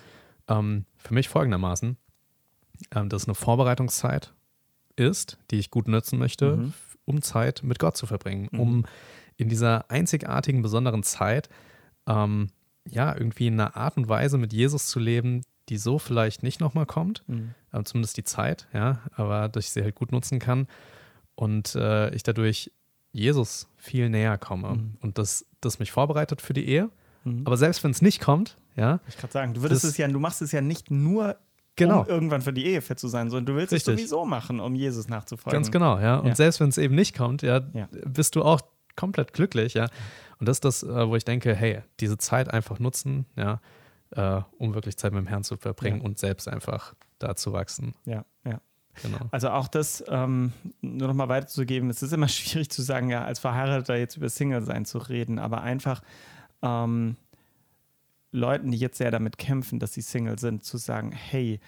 ähm, 0.48 0.86
für 0.98 1.14
mich 1.14 1.30
folgendermaßen, 1.30 1.98
ähm, 2.96 3.10
dass 3.10 3.26
eine 3.26 3.36
Vorbereitungszeit 3.36 4.34
ist, 4.98 5.38
die 5.52 5.58
ich 5.58 5.72
gut 5.72 5.88
nutzen 5.88 6.20
möchte, 6.20 6.58
mhm. 6.58 6.74
um 7.06 7.22
Zeit 7.22 7.64
mit 7.64 7.80
Gott 7.80 7.96
zu 7.96 8.06
verbringen, 8.06 8.50
mhm. 8.52 8.60
um 8.60 8.86
in 9.38 9.50
dieser 9.50 9.90
einzigartigen, 9.90 10.62
besonderen 10.62 11.04
Zeit 11.04 11.50
ähm, 12.08 12.50
ja 12.90 13.16
irgendwie 13.16 13.48
in 13.48 13.60
einer 13.60 13.76
Art 13.76 13.98
und 13.98 14.10
Weise 14.10 14.38
mit 14.38 14.54
Jesus 14.54 14.88
zu 14.88 15.00
leben, 15.00 15.44
die 15.70 15.78
so 15.78 16.00
vielleicht 16.00 16.44
nicht 16.44 16.60
nochmal 16.60 16.86
kommt, 16.86 17.24
mhm. 17.28 17.54
äh, 17.72 17.84
zumindest 17.84 18.18
die 18.18 18.24
Zeit, 18.24 18.68
ja, 18.74 19.02
aber 19.16 19.50
dass 19.50 19.66
ich 19.66 19.72
sie 19.72 19.84
halt 19.84 19.96
gut 19.96 20.12
nutzen 20.12 20.40
kann 20.40 20.68
und 21.36 21.76
äh, 21.76 22.14
ich 22.16 22.24
dadurch 22.24 22.72
Jesus 23.12 23.68
viel 23.78 24.10
näher 24.10 24.38
komme 24.38 24.76
mhm. 24.76 24.98
und 25.02 25.18
das, 25.18 25.46
das 25.62 25.80
mich 25.80 25.92
vorbereitet 25.92 26.42
für 26.42 26.54
die 26.54 26.68
Ehe. 26.68 26.90
Mhm. 27.24 27.44
Aber 27.46 27.58
selbst 27.58 27.84
wenn 27.84 27.92
es 27.92 28.02
nicht 28.02 28.22
kommt, 28.22 28.58
ja. 28.76 29.00
Ich 29.08 29.18
kann 29.18 29.32
sagen, 29.32 29.54
du 29.54 29.62
würdest 29.62 29.84
das, 29.84 29.92
es 29.92 29.98
ja, 29.98 30.08
du 30.08 30.20
machst 30.20 30.42
es 30.42 30.52
ja 30.52 30.62
nicht 30.62 30.92
nur 30.92 31.38
genau. 31.78 32.02
um 32.02 32.08
irgendwann 32.08 32.42
für 32.42 32.54
die 32.54 32.66
Ehe 32.66 32.82
fit 32.82 33.00
zu 33.00 33.08
sein, 33.08 33.30
sondern 33.30 33.46
du 33.46 33.56
willst 33.56 33.72
Richtig. 33.72 33.94
es 33.94 34.00
sowieso 34.00 34.26
machen, 34.26 34.60
um 34.60 34.76
Jesus 34.76 35.08
nachzufolgen. 35.08 35.58
Ganz 35.58 35.72
genau, 35.72 35.98
ja. 36.00 36.18
Und 36.18 36.28
ja. 36.28 36.36
selbst 36.36 36.60
wenn 36.60 36.70
es 36.70 36.78
eben 36.78 36.96
nicht 36.96 37.16
kommt, 37.16 37.42
ja, 37.42 37.62
ja, 37.74 37.88
bist 38.06 38.36
du 38.36 38.44
auch 38.44 38.62
komplett 38.96 39.32
glücklich, 39.32 39.76
ja. 39.76 39.88
Und 40.40 40.48
das 40.48 40.58
ist 40.58 40.66
das, 40.66 40.84
äh, 40.84 41.08
wo 41.08 41.16
ich 41.16 41.26
denke, 41.26 41.56
hey, 41.56 41.82
diese 42.00 42.18
Zeit 42.18 42.54
einfach 42.54 42.80
nutzen, 42.80 43.26
ja, 43.36 43.62
äh, 44.12 44.42
um 44.58 44.74
wirklich 44.74 44.98
Zeit 44.98 45.14
mit 45.14 45.22
dem 45.22 45.28
Herrn 45.28 45.44
zu 45.44 45.58
verbringen 45.58 46.00
ja. 46.00 46.04
und 46.04 46.20
selbst 46.20 46.48
einfach 46.48 46.94
da 47.20 47.36
zu 47.36 47.54
wachsen. 47.54 47.94
Ja, 48.06 48.26
ja. 48.46 48.60
Genau. 49.04 49.20
Also 49.32 49.50
auch 49.50 49.68
das 49.68 50.04
ähm, 50.08 50.54
nur 50.82 51.08
noch 51.08 51.14
mal 51.14 51.30
weiterzugeben, 51.30 51.90
es 51.90 52.02
ist 52.02 52.14
immer 52.14 52.28
schwierig 52.28 52.70
zu 52.70 52.82
sagen, 52.82 53.10
ja, 53.10 53.24
als 53.24 53.40
Verheirateter 53.40 53.96
jetzt 53.96 54.18
über 54.18 54.30
Single-Sein 54.30 54.86
zu 54.86 54.98
reden, 54.98 55.40
aber 55.40 55.62
einfach 55.62 56.02
ähm, 56.62 57.16
Leuten, 58.38 58.72
die 58.72 58.78
jetzt 58.78 58.98
sehr 58.98 59.12
damit 59.12 59.38
kämpfen, 59.38 59.80
dass 59.80 59.94
sie 59.94 60.02
Single 60.02 60.40
sind, 60.40 60.64
zu 60.64 60.78
sagen, 60.78 61.12
hey, 61.12 61.60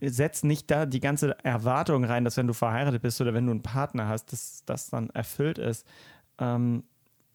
setz 0.00 0.42
nicht 0.42 0.70
da 0.70 0.86
die 0.86 1.00
ganze 1.00 1.36
Erwartung 1.44 2.04
rein, 2.04 2.24
dass 2.24 2.36
wenn 2.36 2.46
du 2.46 2.52
verheiratet 2.52 3.02
bist 3.02 3.20
oder 3.20 3.34
wenn 3.34 3.46
du 3.46 3.52
einen 3.52 3.62
Partner 3.62 4.08
hast, 4.08 4.32
dass 4.32 4.64
das 4.64 4.90
dann 4.90 5.10
erfüllt 5.10 5.58
ist. 5.58 5.86
Ähm, 6.38 6.84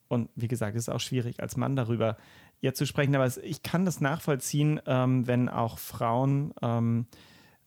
und 0.08 0.30
wie 0.36 0.48
gesagt, 0.48 0.76
es 0.76 0.84
ist 0.84 0.94
auch 0.94 1.00
schwierig, 1.00 1.42
als 1.42 1.58
Mann 1.58 1.76
darüber 1.76 2.18
jetzt 2.60 2.78
zu 2.78 2.86
sprechen, 2.86 3.16
aber 3.16 3.30
ich 3.44 3.64
kann 3.64 3.86
das 3.86 4.02
nachvollziehen, 4.02 4.80
ähm, 4.86 5.28
wenn 5.28 5.50
auch 5.50 5.80
Frauen 5.80 6.54
ähm, 6.62 7.08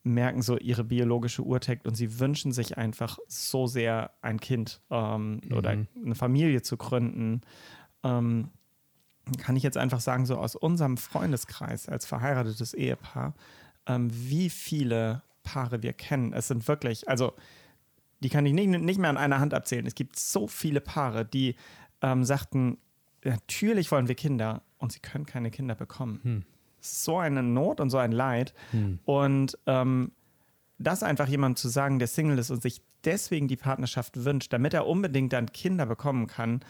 merken, 0.02 0.42
so 0.42 0.56
ihre 0.56 0.84
biologische 0.84 1.42
Uhr 1.42 1.60
tickt 1.60 1.86
und 1.86 1.94
sie 1.96 2.20
wünschen 2.20 2.52
sich 2.52 2.78
einfach 2.78 3.18
so 3.26 3.66
sehr 3.66 4.12
ein 4.22 4.40
Kind 4.40 4.80
ähm, 4.90 5.40
mhm. 5.44 5.56
oder 5.56 5.70
eine 5.70 6.14
Familie 6.14 6.62
zu 6.62 6.76
gründen. 6.76 7.40
Kann 9.38 9.56
ich 9.56 9.62
jetzt 9.62 9.76
einfach 9.76 10.00
sagen, 10.00 10.26
so 10.26 10.36
aus 10.36 10.54
unserem 10.54 10.96
Freundeskreis 10.96 11.88
als 11.88 12.06
verheiratetes 12.06 12.74
Ehepaar, 12.74 13.34
ähm, 13.86 14.08
wie 14.12 14.50
viele 14.50 15.22
Paare 15.42 15.82
wir 15.82 15.92
kennen. 15.92 16.32
Es 16.32 16.48
sind 16.48 16.68
wirklich, 16.68 17.08
also 17.08 17.32
die 18.20 18.28
kann 18.28 18.46
ich 18.46 18.52
nicht, 18.52 18.68
nicht 18.68 18.98
mehr 18.98 19.10
an 19.10 19.16
einer 19.16 19.40
Hand 19.40 19.54
abzählen. 19.54 19.86
Es 19.86 19.94
gibt 19.94 20.18
so 20.18 20.46
viele 20.46 20.80
Paare, 20.80 21.24
die 21.24 21.56
ähm, 22.02 22.24
sagten, 22.24 22.78
natürlich 23.24 23.90
wollen 23.90 24.08
wir 24.08 24.14
Kinder 24.14 24.62
und 24.78 24.92
sie 24.92 25.00
können 25.00 25.26
keine 25.26 25.50
Kinder 25.50 25.74
bekommen. 25.74 26.20
Hm. 26.22 26.42
So 26.80 27.18
eine 27.18 27.42
Not 27.42 27.80
und 27.80 27.90
so 27.90 27.98
ein 27.98 28.12
Leid. 28.12 28.54
Hm. 28.70 29.00
Und 29.04 29.58
ähm, 29.66 30.12
das 30.78 31.02
einfach 31.02 31.28
jemandem 31.28 31.56
zu 31.56 31.68
sagen, 31.68 31.98
der 31.98 32.08
Single 32.08 32.38
ist 32.38 32.50
und 32.50 32.62
sich 32.62 32.82
deswegen 33.04 33.48
die 33.48 33.56
Partnerschaft 33.56 34.24
wünscht, 34.24 34.52
damit 34.52 34.74
er 34.74 34.86
unbedingt 34.86 35.32
dann 35.32 35.52
Kinder 35.52 35.86
bekommen 35.86 36.26
kann, 36.26 36.60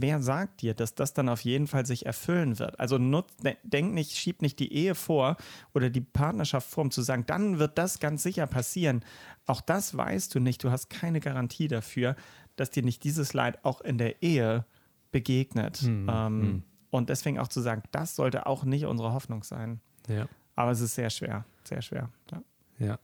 wer 0.00 0.20
sagt 0.22 0.62
dir, 0.62 0.74
dass 0.74 0.94
das 0.94 1.14
dann 1.14 1.28
auf 1.28 1.42
jeden 1.42 1.66
Fall 1.66 1.86
sich 1.86 2.06
erfüllen 2.06 2.58
wird? 2.58 2.78
Also 2.80 2.98
nutz, 2.98 3.32
denk 3.62 3.94
nicht, 3.94 4.16
schieb 4.16 4.42
nicht 4.42 4.58
die 4.58 4.72
Ehe 4.72 4.94
vor 4.94 5.36
oder 5.74 5.90
die 5.90 6.00
Partnerschaft 6.00 6.68
vor, 6.68 6.84
um 6.84 6.90
zu 6.90 7.02
sagen, 7.02 7.24
dann 7.26 7.58
wird 7.58 7.78
das 7.78 8.00
ganz 8.00 8.22
sicher 8.22 8.46
passieren. 8.46 9.04
Auch 9.46 9.60
das 9.60 9.96
weißt 9.96 10.34
du 10.34 10.40
nicht. 10.40 10.62
Du 10.64 10.70
hast 10.70 10.90
keine 10.90 11.20
Garantie 11.20 11.68
dafür, 11.68 12.16
dass 12.56 12.70
dir 12.70 12.82
nicht 12.82 13.04
dieses 13.04 13.32
Leid 13.32 13.64
auch 13.64 13.80
in 13.80 13.98
der 13.98 14.22
Ehe 14.22 14.64
begegnet. 15.12 15.82
Mhm. 15.82 16.10
Ähm, 16.10 16.38
mhm. 16.38 16.62
Und 16.90 17.10
deswegen 17.10 17.38
auch 17.38 17.48
zu 17.48 17.60
sagen, 17.60 17.82
das 17.92 18.16
sollte 18.16 18.46
auch 18.46 18.64
nicht 18.64 18.86
unsere 18.86 19.12
Hoffnung 19.12 19.42
sein. 19.42 19.80
Ja. 20.08 20.28
Aber 20.54 20.70
es 20.70 20.80
ist 20.80 20.94
sehr 20.94 21.10
schwer, 21.10 21.44
sehr 21.64 21.82
schwer. 21.82 22.08
Ja. 22.30 22.42
ja. 22.78 22.98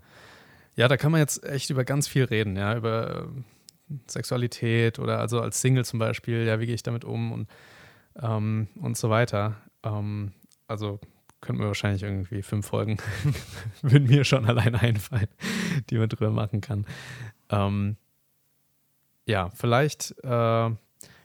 Ja, 0.74 0.88
da 0.88 0.96
kann 0.96 1.12
man 1.12 1.20
jetzt 1.20 1.44
echt 1.44 1.68
über 1.68 1.84
ganz 1.84 2.08
viel 2.08 2.24
reden, 2.24 2.56
ja, 2.56 2.74
über 2.74 3.28
Sexualität 4.06 4.98
oder 4.98 5.18
also 5.18 5.40
als 5.40 5.60
Single 5.60 5.84
zum 5.84 5.98
Beispiel, 5.98 6.46
ja, 6.46 6.60
wie 6.60 6.66
gehe 6.66 6.74
ich 6.74 6.82
damit 6.82 7.04
um 7.04 7.32
und, 7.32 7.48
ähm, 8.20 8.68
und 8.80 8.96
so 8.96 9.10
weiter. 9.10 9.56
Ähm, 9.82 10.32
also 10.66 11.00
könnten 11.40 11.60
wir 11.60 11.66
wahrscheinlich 11.66 12.02
irgendwie 12.02 12.42
fünf 12.42 12.66
Folgen, 12.66 12.98
würden 13.82 14.06
mir 14.06 14.24
schon 14.24 14.46
allein 14.46 14.74
einfallen, 14.74 15.28
die 15.90 15.98
man 15.98 16.08
drüber 16.08 16.30
machen 16.30 16.60
kann. 16.60 16.86
Ähm, 17.50 17.96
ja, 19.26 19.50
vielleicht, 19.50 20.14
äh, 20.24 20.70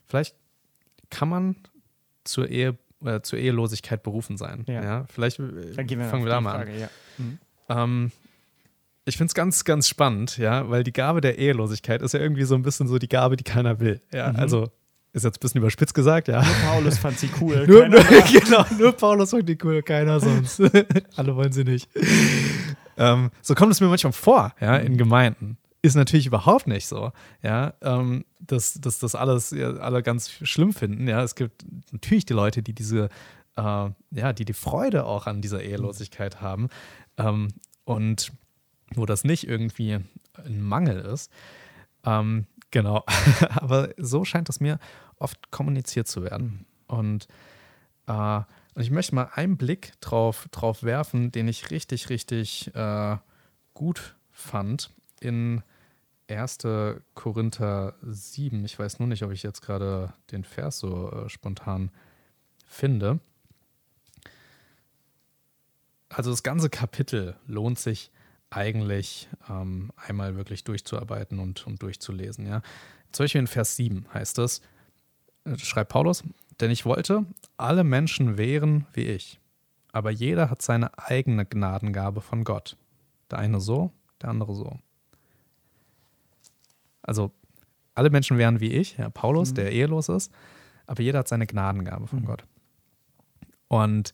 vielleicht 0.06 0.36
kann 1.10 1.30
man 1.30 1.56
zur 2.24 2.50
Ehe 2.50 2.78
äh, 3.06 3.22
zur 3.22 3.40
Ehelosigkeit 3.40 4.04
berufen 4.04 4.38
sein. 4.38 4.66
Ja. 4.68 4.84
ja? 4.84 5.06
Vielleicht 5.08 5.40
äh, 5.40 5.78
wir 5.78 6.06
fangen 6.06 6.26
wir 6.26 6.32
da 6.32 6.42
mal 6.42 6.56
Frage, 6.56 6.72
an. 6.72 6.80
Ja. 6.80 6.90
Mhm. 7.18 7.40
Ähm, 7.70 8.12
ich 9.08 9.18
finde 9.18 9.30
es 9.30 9.34
ganz, 9.34 9.64
ganz 9.64 9.88
spannend, 9.88 10.38
ja, 10.38 10.70
weil 10.70 10.84
die 10.84 10.92
Gabe 10.92 11.22
der 11.22 11.38
Ehelosigkeit 11.38 12.02
ist 12.02 12.14
ja 12.14 12.20
irgendwie 12.20 12.44
so 12.44 12.56
ein 12.56 12.62
bisschen 12.62 12.88
so 12.88 12.98
die 12.98 13.08
Gabe, 13.08 13.38
die 13.38 13.44
keiner 13.44 13.80
will. 13.80 14.02
Ja, 14.14 14.32
mhm. 14.32 14.36
also 14.36 14.72
ist 15.14 15.24
jetzt 15.24 15.38
ein 15.38 15.40
bisschen 15.40 15.62
überspitzt 15.62 15.94
gesagt, 15.94 16.28
ja. 16.28 16.44
Nur 16.44 16.54
Paulus 16.66 16.98
fand 16.98 17.18
sie 17.18 17.30
cool. 17.42 17.66
nur, 17.66 17.88
nur, 17.88 18.04
genau, 18.32 18.66
nur 18.78 18.92
Paulus 18.92 19.32
fand 19.32 19.48
die 19.48 19.58
cool, 19.64 19.82
keiner 19.82 20.20
sonst. 20.20 20.62
Alle 21.16 21.36
wollen 21.36 21.54
sie 21.54 21.64
nicht. 21.64 21.90
Ähm, 22.98 23.32
so 23.42 23.56
kommt 23.56 23.72
es 23.72 23.80
mir 23.80 23.88
manchmal 23.88 24.14
vor, 24.14 24.54
ja, 24.60 24.76
in 24.76 24.98
Gemeinden. 24.98 25.58
Ist 25.82 25.96
natürlich 25.96 26.28
überhaupt 26.28 26.68
nicht 26.68 26.88
so, 26.88 27.12
ja, 27.42 27.76
ähm, 27.82 28.26
dass, 28.40 28.74
dass 28.74 29.00
das 29.00 29.16
alles 29.16 29.52
ja, 29.52 29.70
alle 29.78 30.04
ganz 30.04 30.30
schlimm 30.30 30.74
finden. 30.74 31.08
Ja, 31.08 31.24
es 31.24 31.36
gibt 31.36 31.66
natürlich 31.92 32.26
die 32.26 32.34
Leute, 32.34 32.62
die 32.62 32.74
diese, 32.74 33.10
äh, 33.56 33.62
ja, 33.62 34.34
die 34.34 34.44
die 34.44 34.54
Freude 34.54 35.06
auch 35.06 35.28
an 35.28 35.42
dieser 35.42 35.64
Ehelosigkeit 35.64 36.42
haben. 36.42 36.68
Ähm, 37.18 37.50
und 37.86 38.34
wo 38.98 39.06
das 39.06 39.24
nicht 39.24 39.48
irgendwie 39.48 40.00
ein 40.34 40.62
Mangel 40.62 41.00
ist. 41.00 41.32
Ähm, 42.06 42.48
genau, 42.72 43.04
aber 43.50 43.90
so 43.98 44.26
scheint 44.26 44.50
es 44.50 44.60
mir 44.60 44.80
oft 45.18 45.52
kommuniziert 45.52 46.08
zu 46.08 46.24
werden. 46.24 46.66
Und, 46.88 47.28
äh, 48.08 48.42
ich 48.80 48.92
möchte 48.92 49.16
mal 49.16 49.30
einen 49.34 49.58
Blick 49.58 49.94
drauf, 50.02 50.48
drauf 50.52 50.84
werfen, 50.84 51.32
den 51.32 51.48
ich 51.48 51.72
richtig, 51.72 52.10
richtig 52.10 52.74
äh, 52.76 53.18
gut 53.74 54.16
fand 54.32 54.92
in 55.20 55.64
1. 56.30 56.60
Korinther 57.16 57.96
7. 58.04 58.64
Ich 58.66 58.78
weiß 58.78 59.00
nur 59.00 59.08
nicht, 59.08 59.24
ob 59.24 59.32
ich 59.32 59.42
jetzt 59.42 59.62
gerade 59.62 60.14
den 60.32 60.44
Vers 60.44 60.80
so 60.80 61.12
äh, 61.12 61.30
spontan 61.30 61.90
finde. 62.68 63.20
Also 66.10 66.30
das 66.30 66.44
ganze 66.44 66.70
Kapitel 66.70 67.36
lohnt 67.48 67.80
sich 67.80 68.12
eigentlich 68.50 69.28
ähm, 69.50 69.92
einmal 69.96 70.36
wirklich 70.36 70.64
durchzuarbeiten 70.64 71.40
und, 71.40 71.68
und 71.68 71.82
durchzulesen. 71.82 72.48
Ja. 72.48 72.62
Zum 73.12 73.26
Beispiel 73.26 73.40
in 73.40 73.48
Vers 73.48 73.76
7 73.76 74.06
heißt 74.14 74.40
es, 74.40 74.62
äh, 75.46 75.58
schreibt 75.58 75.92
Paulus, 75.92 76.24
denn 76.60 76.72
ich 76.72 76.86
wollte, 76.86 77.26
alle 77.58 77.84
Menschen 77.84 78.38
wären 78.38 78.86
wie 78.94 79.06
ich, 79.06 79.40
aber 79.92 80.12
jeder 80.12 80.50
hat 80.50 80.62
seine 80.62 80.98
eigene 80.98 81.46
Gnadengabe 81.46 82.22
von 82.22 82.44
Gott. 82.44 82.78
Der 83.32 83.40
eine 83.40 83.60
so, 83.60 83.92
der 84.22 84.30
andere 84.30 84.56
so. 84.56 84.80
Also 87.02 87.32
alle 87.96 88.10
Menschen 88.10 88.38
wären 88.38 88.60
wie 88.60 88.72
ich, 88.72 88.98
ja, 88.98 89.10
Paulus, 89.10 89.52
mhm. 89.52 89.56
der 89.56 89.72
ehelos 89.72 90.10
ist, 90.10 90.32
aber 90.86 91.02
jeder 91.02 91.20
hat 91.20 91.28
seine 91.28 91.48
Gnadengabe 91.48 92.08
von 92.08 92.20
mhm. 92.22 92.26
Gott. 92.26 92.44
Und 93.68 94.14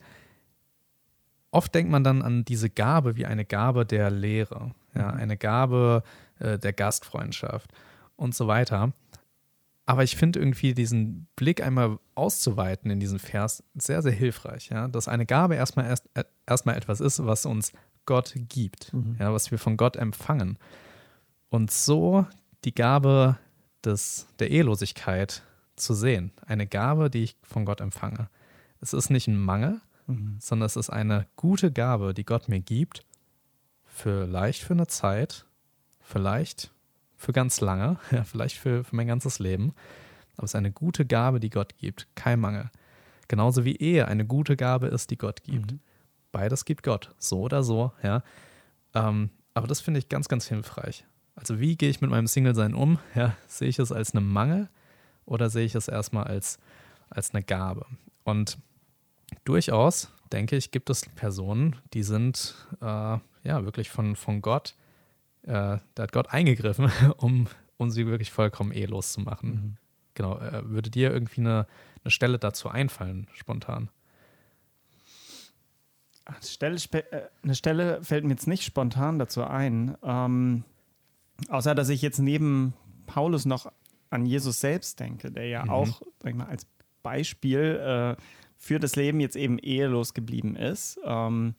oft 1.54 1.74
denkt 1.76 1.92
man 1.92 2.04
dann 2.04 2.22
an 2.22 2.44
diese 2.46 2.70
Gabe 2.70 3.16
wie 3.16 3.26
eine 3.26 3.46
Gabe 3.46 3.86
der 3.86 4.10
Lehre, 4.10 4.72
ja, 4.96 5.12
mhm. 5.12 5.18
eine 5.20 5.38
Gabe 5.38 6.04
äh, 6.40 6.58
der 6.58 6.74
Gastfreundschaft 6.74 7.72
und 8.16 8.36
so 8.36 8.48
weiter. 8.48 8.94
Aber 9.86 10.04
ich 10.04 10.16
finde 10.16 10.40
irgendwie 10.40 10.74
diesen 10.74 11.28
Blick 11.36 11.62
einmal 11.62 12.00
auszuweiten 12.16 12.90
in 12.90 13.00
diesen 13.00 13.20
Vers 13.20 13.64
sehr, 13.76 14.02
sehr 14.02 14.14
hilfreich, 14.14 14.70
ja, 14.70 14.88
dass 14.88 15.08
eine 15.08 15.26
Gabe 15.26 15.56
erstmal 15.56 15.86
erst, 15.86 16.10
äh, 16.16 16.24
erstmal 16.46 16.76
etwas 16.76 17.00
ist, 17.02 17.26
was 17.26 17.46
uns 17.46 17.72
Gott 18.06 18.34
gibt, 18.36 18.94
mhm. 18.94 19.18
ja, 19.20 19.32
was 19.34 19.52
wir 19.52 19.60
von 19.60 19.78
Gott 19.78 19.96
empfangen. 19.96 20.58
Und 21.50 21.72
so 21.72 22.26
die 22.64 22.74
Gabe 22.74 23.38
des, 23.86 24.28
der 24.40 24.50
Ehelosigkeit 24.50 25.44
zu 25.76 25.94
sehen, 25.94 26.32
eine 26.46 26.66
Gabe, 26.66 27.10
die 27.10 27.24
ich 27.24 27.36
von 27.44 27.66
Gott 27.66 27.82
empfange. 27.82 28.30
Es 28.80 28.94
ist 28.94 29.10
nicht 29.10 29.28
ein 29.28 29.38
Mangel, 29.38 29.82
mhm. 30.14 30.38
sondern 30.40 30.66
es 30.66 30.76
ist 30.76 30.90
eine 30.90 31.28
gute 31.36 31.72
Gabe, 31.72 32.14
die 32.14 32.26
Gott 32.26 32.50
mir 32.50 32.60
gibt, 32.60 33.06
vielleicht 33.86 34.64
für 34.64 34.74
eine 34.74 34.88
Zeit, 34.88 35.46
vielleicht 36.00 36.72
für 37.18 37.34
ganz 37.34 37.62
lange, 37.62 37.98
ja, 38.12 38.24
vielleicht 38.24 38.58
für, 38.58 38.84
für 38.84 38.96
mein 38.96 39.08
ganzes 39.08 39.40
Leben. 39.40 39.74
Aber 40.36 40.46
es 40.46 40.52
ist 40.52 40.56
eine 40.56 40.72
gute 40.72 41.06
Gabe, 41.06 41.40
die 41.40 41.50
Gott 41.50 41.78
gibt, 41.78 42.08
kein 42.16 42.40
Mangel. 42.40 42.72
Genauso 43.28 43.66
wie 43.66 43.76
Ehe 43.76 44.08
eine 44.08 44.26
gute 44.26 44.56
Gabe 44.56 44.88
ist, 44.88 45.12
die 45.12 45.18
Gott 45.18 45.44
gibt. 45.44 45.72
Mhm. 45.74 45.80
Beides 46.32 46.66
gibt 46.66 46.84
Gott, 46.84 47.14
so 47.20 47.42
oder 47.42 47.64
so, 47.64 47.94
ja. 48.02 48.24
Ähm, 48.96 49.30
aber 49.54 49.68
das 49.68 49.82
finde 49.82 50.00
ich 50.00 50.10
ganz, 50.10 50.28
ganz 50.28 50.48
hilfreich. 50.48 51.06
Also 51.36 51.60
wie 51.60 51.78
gehe 51.78 51.90
ich 51.90 52.02
mit 52.02 52.10
meinem 52.10 52.28
Single-Sein 52.28 52.74
um? 52.74 53.00
Ja, 53.16 53.36
sehe 53.48 53.70
ich 53.70 53.80
es 53.80 53.92
als 53.92 54.16
einen 54.16 54.28
Mangel 54.28 54.70
oder 55.26 55.50
sehe 55.50 55.66
ich 55.66 55.76
es 55.76 55.88
erstmal 55.88 56.26
als, 56.26 56.58
als 57.10 57.34
eine 57.34 57.44
Gabe? 57.44 57.86
Und 58.24 58.58
durchaus, 59.44 60.12
denke 60.32 60.56
ich, 60.56 60.72
gibt 60.72 60.90
es 60.90 61.06
Personen, 61.16 61.76
die 61.94 62.04
sind 62.04 62.56
äh, 62.82 62.86
ja 62.86 63.66
wirklich 63.66 63.90
von, 63.90 64.16
von 64.16 64.42
Gott, 64.42 64.76
äh, 65.44 65.78
da 65.96 66.04
hat 66.04 66.12
Gott 66.12 66.30
eingegriffen, 66.30 66.90
um, 67.18 67.48
um 67.78 67.90
sie 67.90 68.08
wirklich 68.08 68.32
vollkommen 68.32 68.72
ehelos 68.72 69.14
zu 69.14 69.22
machen. 69.22 69.50
Mhm. 69.50 69.78
Genau, 70.16 70.38
äh, 70.40 70.70
würde 70.70 70.90
dir 70.90 71.12
irgendwie 71.12 71.42
eine, 71.42 71.68
eine 72.04 72.12
Stelle 72.12 72.40
dazu 72.40 72.70
einfallen, 72.70 73.28
spontan? 73.34 73.90
Stelle, 76.42 76.78
äh, 76.92 77.22
eine 77.44 77.56
Stelle 77.56 78.04
fällt 78.04 78.24
mir 78.24 78.32
jetzt 78.32 78.48
nicht 78.48 78.64
spontan 78.64 79.20
dazu 79.20 79.44
ein. 79.44 79.98
Ähm, 80.04 80.64
außer, 81.50 81.76
dass 81.76 81.90
ich 81.90 82.02
jetzt 82.02 82.20
neben 82.20 82.74
Paulus 83.06 83.46
noch 83.46 83.72
an 84.10 84.26
Jesus 84.26 84.60
selbst 84.62 85.00
denke, 85.00 85.32
der 85.32 85.48
ja 85.48 85.64
mhm. 85.64 85.70
auch, 85.70 86.02
sag 86.20 86.32
ich 86.32 86.36
mal, 86.36 86.48
als 86.48 86.68
Beispiel 87.02 88.16
äh, 88.18 88.22
für 88.64 88.80
das 88.80 88.96
Leben 88.96 89.20
jetzt 89.20 89.36
eben 89.36 89.60
ehelos 89.60 90.14
geblieben 90.14 90.56
ist. 90.56 90.98
Ähm, 91.04 91.54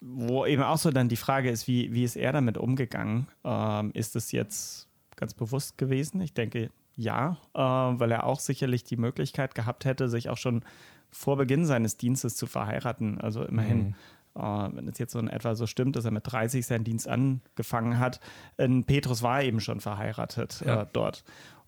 wo 0.00 0.44
eben 0.44 0.64
auch 0.64 0.76
so 0.76 0.90
dann 0.90 1.08
die 1.08 1.16
Frage 1.16 1.50
ist, 1.50 1.68
wie, 1.68 1.94
wie 1.94 2.02
ist 2.02 2.16
er 2.16 2.32
damit 2.32 2.58
umgegangen? 2.58 3.28
Ähm, 3.44 3.92
ist 3.94 4.16
es 4.16 4.32
jetzt 4.32 4.88
ganz 5.14 5.34
bewusst 5.34 5.78
gewesen? 5.78 6.20
Ich 6.20 6.34
denke, 6.34 6.70
ja, 6.96 7.36
äh, 7.54 7.60
weil 7.60 8.10
er 8.10 8.24
auch 8.24 8.40
sicherlich 8.40 8.82
die 8.82 8.96
Möglichkeit 8.96 9.54
gehabt 9.54 9.84
hätte, 9.84 10.08
sich 10.08 10.30
auch 10.30 10.36
schon 10.36 10.64
vor 11.10 11.36
Beginn 11.36 11.64
seines 11.64 11.96
Dienstes 11.96 12.34
zu 12.34 12.48
verheiraten. 12.48 13.20
Also 13.20 13.44
immerhin, 13.44 13.94
mhm. 14.34 14.42
äh, 14.42 14.76
wenn 14.76 14.88
es 14.88 14.98
jetzt 14.98 15.12
so 15.12 15.20
in 15.20 15.28
etwa 15.28 15.54
so 15.54 15.68
stimmt, 15.68 15.94
dass 15.94 16.06
er 16.06 16.10
mit 16.10 16.24
30 16.26 16.66
seinen 16.66 16.82
Dienst 16.82 17.06
angefangen 17.06 18.00
hat, 18.00 18.18
Petrus 18.56 19.22
war 19.22 19.44
eben 19.44 19.60
schon 19.60 19.78
verheiratet 19.78 20.60
ja. 20.66 20.82
äh, 20.82 20.86
dort. 20.92 21.22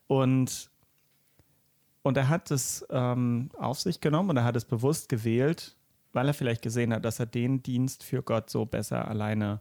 Und 0.08 0.71
und 2.02 2.16
er 2.16 2.28
hat 2.28 2.50
es 2.50 2.84
ähm, 2.90 3.50
auf 3.58 3.80
sich 3.80 4.00
genommen 4.00 4.30
und 4.30 4.36
er 4.36 4.44
hat 4.44 4.56
es 4.56 4.64
bewusst 4.64 5.08
gewählt, 5.08 5.76
weil 6.12 6.26
er 6.26 6.34
vielleicht 6.34 6.62
gesehen 6.62 6.92
hat, 6.92 7.04
dass 7.04 7.20
er 7.20 7.26
den 7.26 7.62
Dienst 7.62 8.02
für 8.02 8.22
Gott 8.22 8.50
so 8.50 8.64
besser 8.66 9.08
alleine 9.08 9.60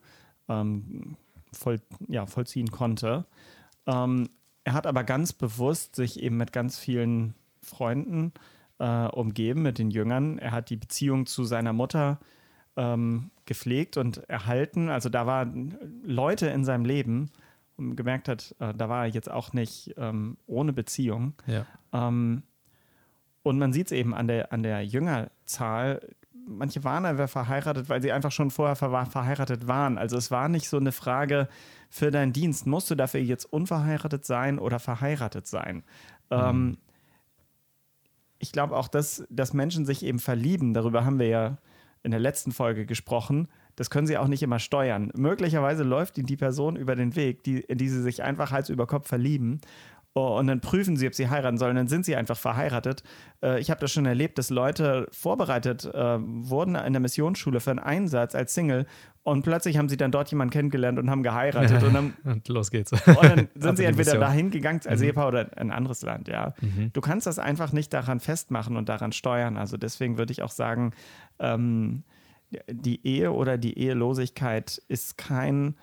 ähm, 0.50 1.18
voll, 1.54 1.80
ja, 2.08 2.26
vollziehen 2.26 2.72
konnte. 2.72 3.26
Ähm, 3.86 4.30
er 4.64 4.74
hat 4.74 4.88
aber 4.88 5.04
ganz 5.04 5.34
bewusst 5.34 5.96
sich 5.96 6.22
eben 6.22 6.38
mit 6.38 6.52
ganz 6.52 6.78
vielen 6.78 7.36
Freunden 7.62 8.32
äh, 8.80 9.08
umgeben, 9.08 9.62
mit 9.62 9.78
den 9.78 9.92
Jüngern. 9.92 10.38
Er 10.40 10.52
hat 10.52 10.70
die 10.70 10.78
Beziehung 10.78 11.26
zu 11.26 11.44
seiner 11.46 11.74
Mutter 11.74 12.20
ähm, 12.76 13.32
gepflegt 13.46 13.98
und 13.98 14.30
erhalten. 14.30 14.90
Also 14.90 15.10
da 15.10 15.26
waren 15.28 15.78
Leute 16.04 16.48
in 16.48 16.64
seinem 16.64 16.86
Leben, 16.86 17.32
gemerkt 17.96 18.28
hat, 18.28 18.56
äh, 18.60 18.74
da 18.74 18.90
war 18.90 19.06
er 19.06 19.12
jetzt 19.12 19.30
auch 19.30 19.54
nicht 19.54 19.94
ähm, 19.98 20.38
ohne 20.46 20.74
Beziehung. 20.74 21.34
Ja. 21.48 21.66
Ähm, 21.94 22.44
und 23.44 23.58
man 23.58 23.74
sieht 23.74 23.88
es 23.88 23.92
eben 23.92 24.14
an 24.14 24.28
der, 24.28 24.54
an 24.54 24.64
der 24.64 24.86
Jüngerzahl. 24.86 26.00
Manche 26.46 26.84
waren 26.84 27.06
einfach 27.06 27.30
verheiratet, 27.30 27.90
weil 27.90 28.02
sie 28.02 28.12
einfach 28.12 28.32
schon 28.32 28.52
vorher 28.52 28.76
ver 28.76 29.06
verheiratet 29.06 29.68
waren. 29.68 29.98
Also 29.98 30.18
es 30.18 30.32
war 30.32 30.50
nicht 30.50 30.70
so 30.70 30.78
eine 30.78 30.92
Frage 30.92 31.48
für 31.90 32.12
deinen 32.12 32.34
Dienst, 32.34 32.68
musst 32.68 32.90
du 32.92 32.96
dafür 32.96 33.20
jetzt 33.20 33.46
unverheiratet 33.46 34.26
sein 34.26 34.60
oder 34.60 34.80
verheiratet 34.80 35.48
sein. 35.48 35.84
Ähm, 36.30 36.40
mhm. 36.40 36.46
Ähm, 36.46 36.78
ich 38.40 38.52
glaube 38.52 38.76
auch, 38.76 38.88
dass, 38.88 39.24
dass 39.30 39.54
Menschen 39.54 39.86
sich 39.86 40.04
eben 40.04 40.20
verlieben, 40.20 40.74
darüber 40.74 41.06
haben 41.06 41.20
wir 41.20 41.28
ja 41.28 41.58
in 42.04 42.12
der 42.12 42.20
letzten 42.20 42.52
Folge 42.52 42.88
gesprochen, 42.88 43.48
das 43.82 43.90
können 43.90 44.06
sie 44.06 44.16
auch 44.16 44.28
nicht 44.28 44.44
immer 44.44 44.60
steuern. 44.60 45.12
Möglicherweise 45.16 45.82
läuft 45.82 46.16
ihnen 46.20 46.28
die 46.28 46.38
Person 46.38 46.76
über 46.76 46.96
den 46.96 47.16
Weg, 47.16 47.44
die, 47.44 47.62
in 47.62 47.80
die 47.80 47.90
sie 47.90 48.04
sich 48.04 48.22
einfach 48.22 48.52
Hals 48.52 48.70
über 48.70 48.86
Kopf 48.86 49.08
verlieben. 49.08 49.60
Oh, 50.14 50.38
und 50.38 50.46
dann 50.46 50.62
prüfen 50.62 50.98
sie, 50.98 51.08
ob 51.08 51.16
sie 51.16 51.30
heiraten 51.30 51.58
sollen. 51.58 51.76
Dann 51.76 51.88
sind 51.88 52.06
sie 52.06 52.16
einfach 52.16 52.38
verheiratet. 52.38 53.02
Äh, 53.42 53.60
ich 53.60 53.72
habe 53.72 53.82
das 53.82 53.92
schon 53.92 54.06
erlebt, 54.06 54.38
dass 54.38 54.52
Leute 54.52 55.08
vorbereitet 55.12 55.86
äh, 55.86 56.20
wurden 56.20 56.76
in 56.76 56.94
der 56.94 57.00
Missionsschule 57.00 57.60
für 57.60 57.72
einen 57.72 57.80
Einsatz 57.80 58.36
als 58.36 58.54
Single 58.54 58.86
und 59.24 59.42
plötzlich 59.42 59.80
haben 59.80 59.90
sie 59.90 59.98
dann 59.98 60.12
dort 60.12 60.30
jemanden 60.30 60.52
kennengelernt 60.52 61.00
und 61.00 61.10
haben 61.10 61.24
geheiratet. 61.24 61.82
und, 61.82 61.94
dann, 61.96 62.14
und 62.24 62.48
los 62.50 62.70
geht's. 62.70 62.92
Und 62.92 63.08
dann 63.08 63.48
sind 63.56 63.78
sie 63.78 63.86
entweder 63.86 64.20
dahin 64.20 64.52
gegangen 64.52 64.82
als 64.86 65.00
mhm. 65.00 65.08
Ehepaar 65.08 65.28
oder 65.28 65.42
in 65.54 65.58
ein 65.58 65.72
anderes 65.72 66.04
Land, 66.04 66.28
ja. 66.28 66.54
Mhm. 66.62 66.92
Du 66.94 67.02
kannst 67.02 67.26
das 67.26 67.40
einfach 67.40 67.72
nicht 67.72 67.92
daran 67.94 68.20
festmachen 68.20 68.78
und 68.78 68.90
daran 68.90 69.12
steuern. 69.12 69.58
Also 69.58 69.76
deswegen 69.78 70.20
würde 70.20 70.34
ich 70.34 70.44
auch 70.44 70.52
sagen, 70.52 70.94
ähm, 71.40 72.04
die 72.70 73.06
Ehe 73.06 73.32
oder 73.32 73.58
die 73.58 73.78
Ehelosigkeit 73.78 74.82
ist 74.88 75.18
kein 75.18 75.76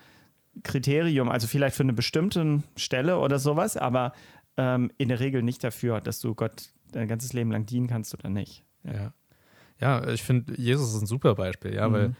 Kriterium, 0.63 1.29
also 1.29 1.47
vielleicht 1.47 1.75
für 1.75 1.83
eine 1.83 1.93
bestimmte 1.93 2.63
Stelle 2.75 3.19
oder 3.19 3.39
sowas, 3.39 3.77
aber 3.77 4.13
ähm, 4.57 4.91
in 4.97 5.09
der 5.09 5.19
Regel 5.19 5.41
nicht 5.41 5.63
dafür, 5.63 6.01
dass 6.01 6.19
du 6.19 6.35
Gott 6.35 6.69
dein 6.91 7.07
ganzes 7.07 7.33
Leben 7.33 7.51
lang 7.51 7.65
dienen 7.65 7.87
kannst 7.87 8.13
oder 8.13 8.29
nicht. 8.29 8.65
Ja, 8.83 9.13
ja 9.79 10.07
ich 10.09 10.23
finde, 10.23 10.53
Jesus 10.55 10.93
ist 10.93 11.01
ein 11.01 11.07
super 11.07 11.35
Beispiel, 11.35 11.73
ja, 11.73 11.87
mhm. 11.87 11.93
weil 11.93 12.15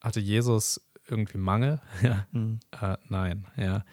hatte 0.00 0.20
Jesus 0.20 0.80
irgendwie 1.08 1.38
Mangel? 1.38 1.80
Ja. 2.02 2.26
Mhm. 2.32 2.60
Äh, 2.80 2.96
nein, 3.08 3.46
ja. 3.56 3.84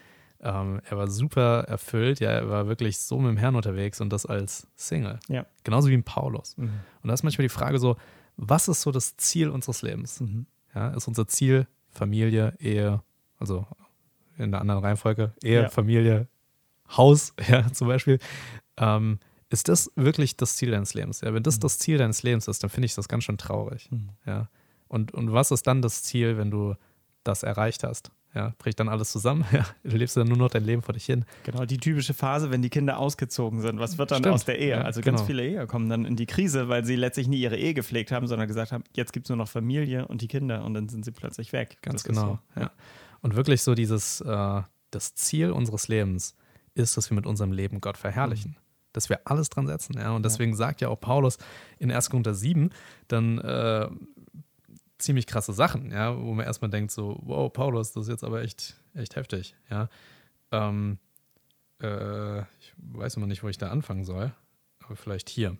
Ähm, 0.42 0.82
er 0.88 0.98
war 0.98 1.08
super 1.08 1.62
erfüllt, 1.62 2.20
ja, 2.20 2.30
er 2.30 2.50
war 2.50 2.68
wirklich 2.68 3.00
so 3.00 3.20
mit 3.20 3.30
dem 3.30 3.38
Herrn 3.38 3.56
unterwegs 3.56 4.00
und 4.02 4.12
das 4.12 4.26
als 4.26 4.68
Single. 4.76 5.20
Ja. 5.28 5.46
Genauso 5.64 5.90
wie 5.90 5.96
ein 5.96 6.04
Paulus. 6.04 6.58
Mhm. 6.58 6.70
Und 7.02 7.08
da 7.08 7.14
ist 7.14 7.24
manchmal 7.24 7.46
die 7.46 7.50
Frage 7.50 7.80
so, 7.80 7.98
was 8.38 8.68
ist 8.68 8.82
so 8.82 8.92
das 8.92 9.18
Ziel 9.18 9.50
unseres 9.50 9.82
Lebens? 9.82 10.20
Mhm. 10.20 10.46
Ja, 10.74 10.90
ist 10.90 11.08
unser 11.08 11.28
Ziel 11.28 11.68
Familie, 11.90 12.56
Ehe, 12.60 13.02
also 13.40 13.66
in 14.38 14.52
der 14.52 14.62
anderen 14.62 14.84
Reihenfolge, 14.84 15.34
Ehe, 15.42 15.64
ja. 15.64 15.70
Familie, 15.70 16.28
Haus, 16.90 17.34
ja, 17.48 17.72
zum 17.72 17.88
Beispiel. 17.88 18.20
Ähm, 18.78 19.20
ist 19.50 19.70
das 19.70 19.92
wirklich 19.96 20.36
das 20.36 20.58
Ziel 20.58 20.72
deines 20.72 20.94
Lebens? 20.94 21.22
Ja, 21.22 21.34
wenn 21.34 21.44
das 21.44 21.58
mhm. 21.58 21.62
das 21.62 21.80
Ziel 21.80 21.98
deines 21.98 22.24
Lebens 22.24 22.48
ist, 22.48 22.64
dann 22.64 22.70
finde 22.70 22.88
ich 22.88 22.96
das 22.96 23.08
ganz 23.08 23.24
schön 23.24 23.38
traurig. 23.38 23.90
Mhm. 23.92 24.10
Ja. 24.26 24.50
Und, 24.88 25.14
und 25.14 25.32
was 25.32 25.52
ist 25.52 25.66
dann 25.68 25.82
das 25.82 26.04
Ziel, 26.04 26.38
wenn 26.38 26.52
du 26.52 26.76
das 27.24 27.44
erreicht 27.44 27.84
hast? 27.84 28.12
Ja, 28.36 28.54
bricht 28.58 28.80
dann 28.80 28.90
alles 28.90 29.12
zusammen. 29.12 29.46
Ja, 29.52 29.66
du 29.84 29.96
lebst 29.96 30.18
dann 30.18 30.28
nur 30.28 30.38
noch 30.38 30.50
dein 30.50 30.66
Leben 30.66 30.82
vor 30.82 30.94
dich 30.94 31.06
hin. 31.06 31.24
Genau, 31.44 31.64
die 31.64 31.78
typische 31.78 32.14
Phase, 32.14 32.52
wenn 32.52 32.62
die 32.62 32.70
Kinder 32.70 33.00
ausgezogen 33.00 33.62
sind. 33.62 33.80
Was 33.80 33.98
wird 33.98 34.12
dann 34.12 34.20
Stimmt. 34.20 34.36
aus 34.36 34.44
der 34.44 34.60
Ehe? 34.60 34.72
Ja, 34.72 34.82
also 34.82 35.00
genau. 35.00 35.18
ganz 35.18 35.26
viele 35.26 35.48
Ehe 35.48 35.66
kommen 35.66 35.88
dann 35.88 36.04
in 36.04 36.18
die 36.18 36.26
Krise, 36.26 36.68
weil 36.68 36.84
sie 36.84 36.98
letztlich 36.98 37.30
nie 37.30 37.38
ihre 37.38 37.56
Ehe 37.56 37.74
gepflegt 37.74 38.12
haben, 38.12 38.28
sondern 38.28 38.48
gesagt 38.50 38.74
haben, 38.74 38.84
jetzt 38.94 39.14
gibt 39.14 39.28
es 39.28 39.30
nur 39.30 39.38
noch 39.38 39.48
Familie 39.48 40.08
und 40.08 40.22
die 40.22 40.28
Kinder 40.28 40.66
und 40.66 40.74
dann 40.74 40.90
sind 40.90 41.06
sie 41.06 41.12
plötzlich 41.12 41.54
weg. 41.54 41.78
Ganz 41.82 42.04
das 42.04 42.14
genau. 42.14 42.40
So. 42.56 42.62
Ja. 42.62 42.72
Und 43.22 43.36
wirklich 43.36 43.62
so 43.62 43.74
dieses, 43.74 44.20
äh, 44.22 44.62
das 44.92 45.16
Ziel 45.16 45.52
unseres 45.52 45.88
Lebens 45.88 46.36
ist, 46.74 46.98
dass 46.98 47.10
wir 47.10 47.16
mit 47.16 47.26
unserem 47.26 47.54
Leben 47.54 47.80
Gott 47.80 47.98
verherrlichen. 47.98 48.52
Mhm. 48.52 48.62
Dass 48.92 49.10
wir 49.10 49.22
alles 49.26 49.50
dran 49.50 49.68
setzen. 49.68 49.98
Ja? 49.98 50.12
Und 50.12 50.24
deswegen 50.24 50.52
ja. 50.52 50.58
sagt 50.58 50.82
ja 50.82 50.90
auch 50.90 51.00
Paulus 51.00 51.38
in 51.80 51.92
1. 51.92 52.10
Korinther 52.10 52.34
7 52.34 52.70
dann 53.08 53.40
äh, 53.40 53.88
ziemlich 54.98 55.28
krasse 55.28 55.54
Sachen, 55.54 55.92
ja, 55.92 56.18
wo 56.18 56.34
man 56.34 56.46
erstmal 56.46 56.72
denkt, 56.72 56.92
so, 56.92 57.20
wow, 57.24 57.52
Paulus, 57.52 57.92
das 57.92 58.04
ist 58.04 58.10
jetzt 58.10 58.24
aber 58.24 58.42
echt, 58.42 58.76
echt 58.94 59.16
heftig, 59.16 59.56
ja. 59.70 59.90
Ähm, 60.52 61.00
äh, 61.82 62.40
ich 62.42 62.74
weiß 62.78 63.16
immer 63.18 63.28
nicht, 63.28 63.44
wo 63.44 63.50
ich 63.50 63.58
da 63.58 63.70
anfangen 63.70 64.06
soll, 64.06 64.34
aber 64.84 64.96
vielleicht 64.96 65.30
hier. 65.30 65.58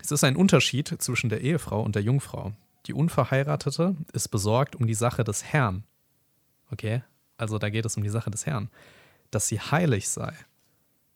Es 0.00 0.10
ist 0.10 0.24
ein 0.24 0.36
Unterschied 0.36 0.88
zwischen 1.00 1.30
der 1.30 1.40
Ehefrau 1.40 1.82
und 1.82 1.94
der 1.94 2.02
Jungfrau. 2.02 2.52
Die 2.86 2.94
Unverheiratete 2.94 3.96
ist 4.12 4.28
besorgt 4.28 4.76
um 4.76 4.86
die 4.86 4.94
Sache 4.94 5.24
des 5.24 5.44
Herrn. 5.44 5.84
Okay? 6.70 7.02
Also 7.36 7.58
da 7.58 7.70
geht 7.70 7.86
es 7.86 7.96
um 7.96 8.02
die 8.02 8.10
Sache 8.10 8.30
des 8.30 8.46
Herrn. 8.46 8.68
Dass 9.30 9.48
sie 9.48 9.60
heilig 9.60 10.08
sei. 10.08 10.32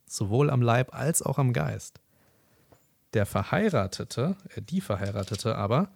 Sowohl 0.06 0.50
am 0.50 0.62
Leib 0.62 0.94
als 0.94 1.22
auch 1.22 1.38
am 1.38 1.52
Geist. 1.52 2.00
Der 3.14 3.26
Verheiratete, 3.26 4.36
äh, 4.54 4.62
die 4.62 4.80
Verheiratete 4.80 5.56
aber, 5.56 5.90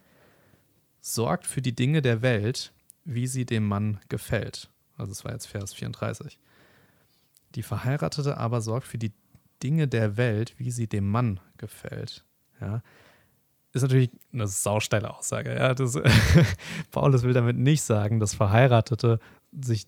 sorgt 1.03 1.47
für 1.47 1.61
die 1.61 1.75
Dinge 1.75 2.01
der 2.01 2.23
Welt, 2.23 2.73
wie 3.05 3.27
sie 3.27 3.45
dem 3.45 3.67
Mann 3.67 3.99
gefällt. 4.09 4.71
Also 4.97 5.13
es 5.13 5.25
war 5.25 5.33
jetzt 5.33 5.47
Vers 5.47 5.75
34. 5.75 6.39
Die 7.55 7.63
Verheiratete 7.63 8.39
aber 8.39 8.63
sorgt 8.63 8.87
für 8.87 8.99
die 8.99 9.13
Dinge 9.63 9.89
der 9.89 10.17
Welt, 10.17 10.55
wie 10.57 10.71
sie 10.71 10.87
dem 10.87 11.09
Mann 11.09 11.41
gefällt. 11.59 12.25
Ja. 12.61 12.83
Ist 13.73 13.83
natürlich 13.83 14.11
eine 14.33 14.47
sausteile 14.47 15.15
Aussage. 15.15 15.55
Ja. 15.55 15.75
Das, 15.75 15.99
Paulus 16.91 17.23
will 17.25 17.33
damit 17.33 17.59
nicht 17.59 17.83
sagen, 17.83 18.21
dass 18.21 18.35
Verheiratete 18.35 19.19
sich 19.53 19.87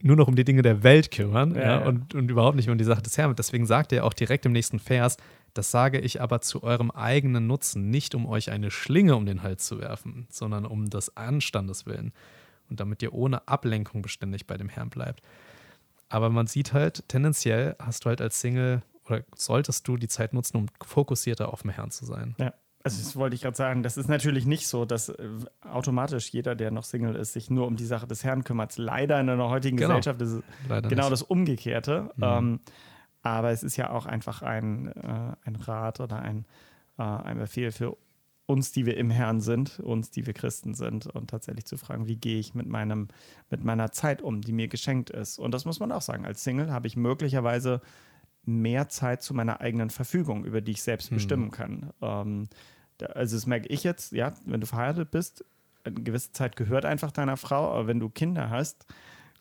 nur 0.00 0.16
noch 0.16 0.28
um 0.28 0.36
die 0.36 0.44
Dinge 0.44 0.62
der 0.62 0.82
Welt 0.82 1.10
kümmern 1.10 1.54
ja, 1.54 1.80
ja, 1.80 1.86
Und, 1.86 2.14
und 2.14 2.30
überhaupt 2.30 2.56
nicht 2.56 2.68
um 2.68 2.78
die 2.78 2.84
Sache 2.84 3.02
des 3.02 3.16
Herrn. 3.16 3.34
Deswegen 3.34 3.66
sagt 3.66 3.92
er 3.92 4.04
auch 4.04 4.12
direkt 4.12 4.46
im 4.46 4.52
nächsten 4.52 4.78
Vers, 4.78 5.16
das 5.54 5.70
sage 5.70 6.00
ich 6.00 6.20
aber 6.20 6.40
zu 6.40 6.62
eurem 6.62 6.90
eigenen 6.90 7.46
Nutzen, 7.46 7.88
nicht 7.88 8.14
um 8.14 8.26
euch 8.26 8.50
eine 8.50 8.70
Schlinge 8.70 9.16
um 9.16 9.24
den 9.24 9.42
Hals 9.42 9.66
zu 9.66 9.80
werfen, 9.80 10.26
sondern 10.28 10.66
um 10.66 10.90
des 10.90 11.16
Anstandes 11.16 11.86
willen 11.86 12.12
und 12.68 12.80
damit 12.80 13.02
ihr 13.02 13.14
ohne 13.14 13.46
Ablenkung 13.46 14.02
beständig 14.02 14.46
bei 14.46 14.56
dem 14.56 14.68
Herrn 14.68 14.90
bleibt. 14.90 15.22
Aber 16.08 16.28
man 16.28 16.46
sieht 16.46 16.72
halt, 16.72 17.08
tendenziell 17.08 17.76
hast 17.78 18.04
du 18.04 18.08
halt 18.08 18.20
als 18.20 18.40
Single 18.40 18.82
oder 19.06 19.22
solltest 19.36 19.86
du 19.86 19.96
die 19.96 20.08
Zeit 20.08 20.32
nutzen, 20.32 20.56
um 20.56 20.66
fokussierter 20.84 21.52
auf 21.52 21.62
dem 21.62 21.70
Herrn 21.70 21.90
zu 21.90 22.04
sein. 22.04 22.34
Ja. 22.38 22.52
Also 22.86 23.02
das 23.02 23.16
wollte 23.16 23.34
ich 23.34 23.40
gerade 23.40 23.56
sagen, 23.56 23.82
das 23.82 23.96
ist 23.96 24.10
natürlich 24.10 24.44
nicht 24.44 24.68
so, 24.68 24.84
dass 24.84 25.08
äh, 25.08 25.28
automatisch 25.62 26.28
jeder, 26.28 26.54
der 26.54 26.70
noch 26.70 26.84
Single 26.84 27.16
ist, 27.16 27.32
sich 27.32 27.48
nur 27.48 27.66
um 27.66 27.76
die 27.76 27.86
Sache 27.86 28.06
des 28.06 28.24
Herrn 28.24 28.44
kümmert. 28.44 28.76
Leider 28.76 29.18
in 29.18 29.26
der 29.26 29.38
heutigen 29.38 29.78
genau. 29.78 29.96
Gesellschaft 29.96 30.20
ist 30.20 30.28
es 30.32 30.42
Leider 30.68 30.90
genau 30.90 31.04
nicht. 31.04 31.12
das 31.12 31.22
Umgekehrte. 31.22 32.10
Mhm. 32.16 32.22
Ähm, 32.22 32.60
aber 33.24 33.50
es 33.50 33.62
ist 33.62 33.76
ja 33.76 33.90
auch 33.90 34.06
einfach 34.06 34.42
ein, 34.42 34.88
äh, 34.88 35.32
ein 35.44 35.56
Rat 35.56 35.98
oder 35.98 36.20
ein, 36.20 36.44
äh, 36.98 37.02
ein 37.02 37.38
Befehl 37.38 37.72
für 37.72 37.96
uns, 38.46 38.70
die 38.70 38.84
wir 38.84 38.98
im 38.98 39.10
Herrn 39.10 39.40
sind, 39.40 39.80
uns, 39.80 40.10
die 40.10 40.26
wir 40.26 40.34
Christen 40.34 40.74
sind, 40.74 41.06
und 41.06 41.30
tatsächlich 41.30 41.64
zu 41.64 41.78
fragen, 41.78 42.06
wie 42.06 42.16
gehe 42.16 42.38
ich 42.38 42.54
mit, 42.54 42.68
meinem, 42.68 43.08
mit 43.48 43.64
meiner 43.64 43.90
Zeit 43.92 44.20
um, 44.20 44.42
die 44.42 44.52
mir 44.52 44.68
geschenkt 44.68 45.08
ist. 45.08 45.38
Und 45.38 45.52
das 45.52 45.64
muss 45.64 45.80
man 45.80 45.90
auch 45.90 46.02
sagen. 46.02 46.26
Als 46.26 46.44
Single 46.44 46.70
habe 46.70 46.86
ich 46.86 46.96
möglicherweise 46.96 47.80
mehr 48.44 48.90
Zeit 48.90 49.22
zu 49.22 49.32
meiner 49.32 49.62
eigenen 49.62 49.88
Verfügung, 49.88 50.44
über 50.44 50.60
die 50.60 50.72
ich 50.72 50.82
selbst 50.82 51.08
hm. 51.08 51.16
bestimmen 51.16 51.50
kann. 51.50 51.94
Ähm, 52.02 52.48
also 53.14 53.36
das 53.36 53.46
merke 53.46 53.68
ich 53.68 53.84
jetzt, 53.84 54.12
ja, 54.12 54.34
wenn 54.44 54.60
du 54.60 54.66
verheiratet 54.66 55.10
bist, 55.10 55.46
eine 55.82 56.02
gewisse 56.02 56.32
Zeit 56.32 56.56
gehört 56.56 56.84
einfach 56.84 57.10
deiner 57.10 57.38
Frau, 57.38 57.70
aber 57.72 57.86
wenn 57.86 58.00
du 58.00 58.10
Kinder 58.10 58.50
hast, 58.50 58.86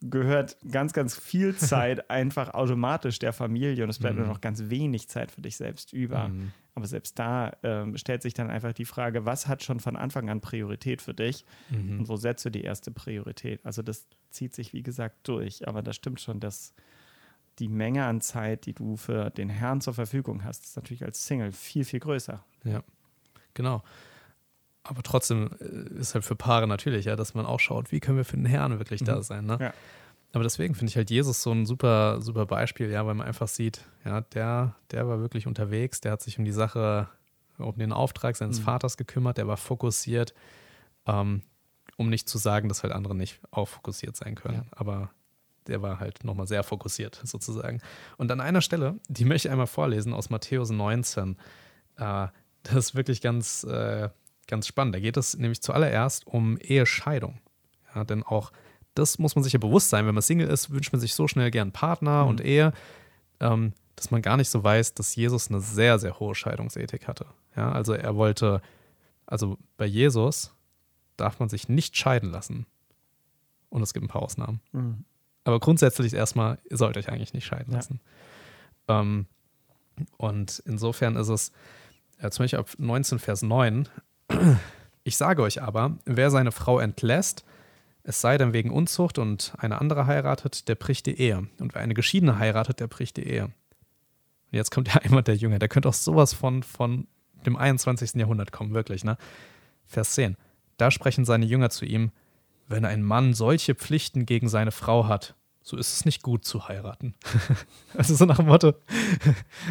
gehört 0.10 0.58
ganz, 0.70 0.94
ganz 0.94 1.16
viel 1.16 1.56
Zeit 1.58 2.10
einfach 2.10 2.54
automatisch 2.54 3.20
der 3.20 3.34
Familie 3.34 3.84
und 3.84 3.90
es 3.90 4.00
bleibt 4.00 4.16
mhm. 4.16 4.24
nur 4.24 4.34
noch 4.34 4.42
ganz 4.42 4.70
wenig 4.70 5.08
Zeit 5.08 5.32
für 5.32 5.42
dich 5.42 5.58
selbst 5.58 5.94
über. 5.94 6.30
Mhm. 6.30 6.52
Aber 6.76 6.88
selbst 6.88 7.20
da 7.20 7.52
ähm, 7.62 7.98
stellt 7.98 8.24
sich 8.24 8.34
dann 8.34 8.50
einfach 8.50 8.74
die 8.74 8.86
Frage, 8.86 9.26
was 9.26 9.48
hat 9.48 9.64
schon 9.64 9.80
von 9.80 9.96
Anfang 9.96 10.30
an 10.30 10.42
Priorität 10.42 11.02
für 11.02 11.14
dich 11.14 11.46
mhm. 11.70 12.00
und 12.00 12.10
wo 12.10 12.16
setzt 12.16 12.44
du 12.46 12.50
die 12.50 12.64
erste 12.64 12.92
Priorität? 12.92 13.64
Also 13.64 13.82
das 13.82 14.08
zieht 14.32 14.56
sich, 14.56 14.74
wie 14.74 14.82
gesagt, 14.82 15.28
durch. 15.28 15.68
Aber 15.68 15.84
das 15.84 15.96
stimmt 15.96 16.20
schon, 16.20 16.40
dass 16.40 16.74
die 17.60 17.68
Menge 17.68 18.06
an 18.06 18.22
Zeit, 18.22 18.66
die 18.66 18.74
du 18.74 18.98
für 18.98 19.30
den 19.30 19.50
Herrn 19.50 19.82
zur 19.82 19.94
Verfügung 19.94 20.44
hast, 20.44 20.66
ist 20.66 20.76
natürlich 20.76 21.04
als 21.04 21.26
Single 21.26 21.52
viel, 21.52 21.86
viel 21.86 22.00
größer. 22.00 22.44
Ja, 22.64 22.84
genau. 23.54 23.84
Aber 24.84 25.02
trotzdem 25.04 25.52
äh, 25.60 26.00
ist 26.00 26.14
halt 26.14 26.26
für 26.26 26.36
Paare 26.36 26.68
natürlich, 26.68 27.06
ja, 27.06 27.16
dass 27.16 27.34
man 27.34 27.46
auch 27.46 27.60
schaut, 27.60 27.92
wie 27.92 28.00
können 28.00 28.18
wir 28.18 28.26
für 28.26 28.38
den 28.38 28.46
Herrn 28.46 28.80
wirklich 28.80 29.02
mhm. 29.02 29.06
da 29.06 29.24
sein. 29.24 29.46
Ne? 29.46 29.58
Ja. 29.60 29.74
Aber 30.34 30.44
deswegen 30.44 30.74
finde 30.74 30.90
ich 30.90 30.98
halt 30.98 31.12
Jesus 31.12 31.44
so 31.44 31.52
ein 31.52 31.66
super, 31.66 32.22
super 32.22 32.46
Beispiel, 32.46 32.90
ja, 32.90 33.06
weil 33.06 33.14
man 33.14 33.28
einfach 33.28 33.48
sieht, 33.48 33.82
ja, 34.04 34.22
der, 34.22 34.76
der 34.92 35.08
war 35.08 35.20
wirklich 35.20 35.46
unterwegs, 35.46 36.02
der 36.02 36.14
hat 36.14 36.22
sich 36.22 36.40
um 36.40 36.46
die 36.46 36.52
Sache, 36.52 37.08
um 37.60 37.78
den 37.78 37.94
Auftrag 37.94 38.36
seines 38.36 38.60
mhm. 38.60 38.64
Vaters 38.64 38.98
gekümmert, 38.98 39.38
der 39.38 39.48
war 39.48 39.58
fokussiert, 39.58 40.34
ähm, 41.06 41.44
um 41.98 42.10
nicht 42.10 42.28
zu 42.28 42.40
sagen, 42.40 42.68
dass 42.68 42.82
halt 42.82 42.94
andere 42.94 43.16
nicht 43.16 43.40
auch 43.52 43.68
fokussiert 43.68 44.16
sein 44.16 44.34
können. 44.34 44.64
Ja. 44.66 44.78
Aber 44.78 45.12
der 45.68 45.84
war 45.84 46.00
halt 46.00 46.24
nochmal 46.24 46.48
sehr 46.48 46.64
fokussiert, 46.64 47.22
sozusagen. 47.24 47.80
Und 48.18 48.32
an 48.32 48.42
einer 48.42 48.62
Stelle, 48.62 49.00
die 49.08 49.26
möchte 49.26 49.48
ich 49.48 49.52
einmal 49.52 49.68
vorlesen 49.68 50.14
aus 50.14 50.32
Matthäus 50.32 50.72
19. 50.72 51.38
Äh, 51.98 52.28
das 52.64 52.76
ist 52.76 52.96
wirklich 52.96 53.22
ganz, 53.22 53.64
äh, 53.66 54.10
ganz 54.48 54.68
spannend. 54.68 54.96
Da 54.96 55.00
geht 55.00 55.18
es 55.18 55.38
nämlich 55.38 55.62
zuallererst 55.62 56.28
um 56.28 56.58
Ehescheidung. 56.58 57.40
Ja, 57.96 58.04
denn 58.04 58.24
auch 58.24 58.52
das 58.96 59.18
muss 59.18 59.36
man 59.36 59.44
sich 59.44 59.54
ja 59.54 59.60
bewusst 59.60 59.90
sein. 59.90 60.06
Wenn 60.06 60.14
man 60.14 60.22
Single 60.22 60.48
ist, 60.48 60.72
wünscht 60.72 60.92
man 60.92 61.02
sich 61.02 61.16
so 61.16 61.28
schnell 61.28 61.52
gern 61.52 61.72
Partner 61.72 62.24
mhm. 62.24 62.30
und 62.30 62.42
Ehe, 62.42 62.74
ähm, 63.40 63.74
dass 63.96 64.12
man 64.12 64.22
gar 64.22 64.38
nicht 64.38 64.50
so 64.50 64.64
weiß, 64.64 64.94
dass 64.94 65.16
Jesus 65.16 65.50
eine 65.50 65.62
sehr, 65.62 66.00
sehr 66.00 66.20
hohe 66.20 66.36
Scheidungsethik 66.36 67.08
hatte. 67.08 67.26
Ja, 67.56 67.72
also 67.72 67.94
er 67.94 68.16
wollte, 68.16 68.62
also 69.26 69.58
bei 69.78 69.86
Jesus 69.86 70.54
darf 71.18 71.40
man 71.40 71.50
sich 71.50 71.70
nicht 71.70 71.98
scheiden 71.98 72.32
lassen. 72.32 72.66
Und 73.70 73.82
es 73.82 73.94
gibt 73.94 74.06
ein 74.06 74.10
paar 74.10 74.22
Ausnahmen. 74.22 74.62
Mhm. 74.72 75.06
Aber 75.44 75.60
grundsätzlich 75.60 76.14
erstmal, 76.14 76.60
ihr 76.70 76.78
sollt 76.78 76.98
euch 76.98 77.10
eigentlich 77.10 77.34
nicht 77.34 77.46
scheiden 77.46 77.74
lassen. 77.74 78.00
Ja. 78.88 79.02
Ähm, 79.02 79.26
und 80.18 80.62
insofern 80.66 81.16
ist 81.16 81.30
es, 81.30 81.52
Ja, 82.22 82.32
zum 82.32 82.44
Beispiel 82.44 82.60
ab 82.60 82.70
19, 82.78 83.20
Vers 83.20 83.42
9. 83.42 83.90
Ich 85.04 85.18
sage 85.18 85.42
euch 85.42 85.62
aber, 85.62 85.98
wer 86.06 86.32
seine 86.32 86.52
Frau 86.52 86.80
entlässt, 86.80 87.44
es 88.04 88.20
sei 88.22 88.38
denn 88.38 88.54
wegen 88.54 88.70
Unzucht 88.70 89.18
und 89.18 89.54
eine 89.58 89.80
andere 89.80 90.08
heiratet, 90.08 90.68
der 90.68 90.76
bricht 90.76 91.06
die 91.06 91.20
Ehe. 91.20 91.48
Und 91.60 91.74
wer 91.74 91.82
eine 91.82 91.94
geschiedene 91.94 92.38
heiratet, 92.38 92.80
der 92.80 92.88
bricht 92.88 93.18
die 93.18 93.24
Ehe. 93.24 93.46
Und 93.46 93.54
jetzt 94.52 94.72
kommt 94.72 94.94
ja 94.94 95.02
einmal 95.04 95.24
der 95.24 95.36
Jünger, 95.36 95.60
der 95.60 95.70
könnte 95.70 95.90
auch 95.90 95.94
sowas 95.94 96.34
von, 96.34 96.64
von 96.64 97.08
dem 97.46 97.56
21. 97.56 98.16
Jahrhundert 98.16 98.52
kommen, 98.52 98.74
wirklich, 98.74 99.04
ne? 99.04 99.18
Vers 99.86 100.14
10. 100.16 100.38
Da 100.78 100.92
sprechen 100.92 101.26
seine 101.26 101.46
Jünger 101.46 101.70
zu 101.70 101.86
ihm, 101.86 102.12
wenn 102.68 102.86
ein 102.86 103.04
Mann 103.04 103.34
solche 103.34 103.76
Pflichten 103.76 104.26
gegen 104.26 104.50
seine 104.50 104.72
Frau 104.72 105.08
hat, 105.08 105.36
so 105.66 105.78
ist 105.78 105.94
es 105.94 106.06
nicht 106.06 106.22
gut 106.22 106.44
zu 106.44 106.68
heiraten. 106.68 107.16
also 107.98 108.14
so 108.16 108.26
nach 108.26 108.36
dem 108.36 108.48
Motto. 108.48 108.74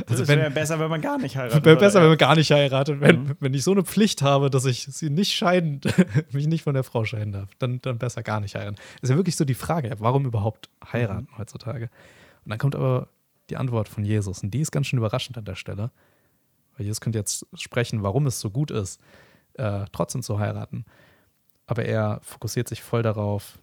Also 0.09 0.23
es 0.23 0.29
wäre 0.29 0.51
besser, 0.51 0.79
wenn 0.81 0.89
man 0.89 1.03
gar 1.03 1.19
nicht 1.19 1.37
heiratet. 1.37 1.65
Wäre 1.65 1.77
besser, 1.77 2.01
wenn 2.01 2.09
man 2.09 2.19
gar 2.19 2.35
nicht 2.35 2.51
heiratet. 2.51 3.01
Wenn, 3.01 3.25
mhm. 3.25 3.37
wenn 3.41 3.53
ich 3.53 3.63
so 3.63 3.73
eine 3.73 3.85
Pflicht 3.85 4.23
habe, 4.23 4.49
dass 4.49 4.65
ich 4.65 4.85
sie 4.85 5.11
nicht 5.11 5.33
scheiden, 5.35 5.81
mich 6.33 6.47
nicht 6.47 6.65
von 6.65 6.73
der 6.73 6.83
Frau 6.83 7.05
scheiden 7.05 7.33
darf, 7.33 7.51
dann, 7.59 7.81
dann 7.83 7.99
besser 7.99 8.23
gar 8.23 8.41
nicht 8.41 8.55
heiraten. 8.55 8.77
Ist 9.03 9.11
ja 9.11 9.17
wirklich 9.17 9.37
so 9.37 9.45
die 9.45 9.55
Frage, 9.55 9.95
warum 9.99 10.25
überhaupt 10.25 10.71
heiraten 10.93 11.29
mhm. 11.31 11.39
heutzutage? 11.39 11.91
Und 12.45 12.51
dann 12.51 12.59
kommt 12.59 12.75
aber 12.75 13.09
die 13.51 13.59
Antwort 13.59 13.89
von 13.89 14.05
Jesus. 14.05 14.43
Und 14.43 14.53
die 14.53 14.61
ist 14.61 14.73
ganz 14.73 14.87
schön 14.87 14.99
überraschend 14.99 15.37
an 15.37 15.45
der 15.45 15.57
Stelle. 15.57 15.91
Weil 16.77 16.87
Jesus 16.87 17.03
könnte 17.03 17.19
jetzt 17.19 17.47
sprechen, 17.55 18.03
warum 18.03 18.27
es 18.27 18.41
so 18.41 18.51
gut 18.51 18.71
ist, 18.71 18.99
äh, 19.55 19.85
trotzdem 19.93 20.23
zu 20.23 20.39
heiraten. 20.39 20.87
Aber 21.67 21.85
er 21.85 22.21
fokussiert 22.23 22.69
sich 22.69 22.83
voll 22.83 23.03
darauf, 23.03 23.59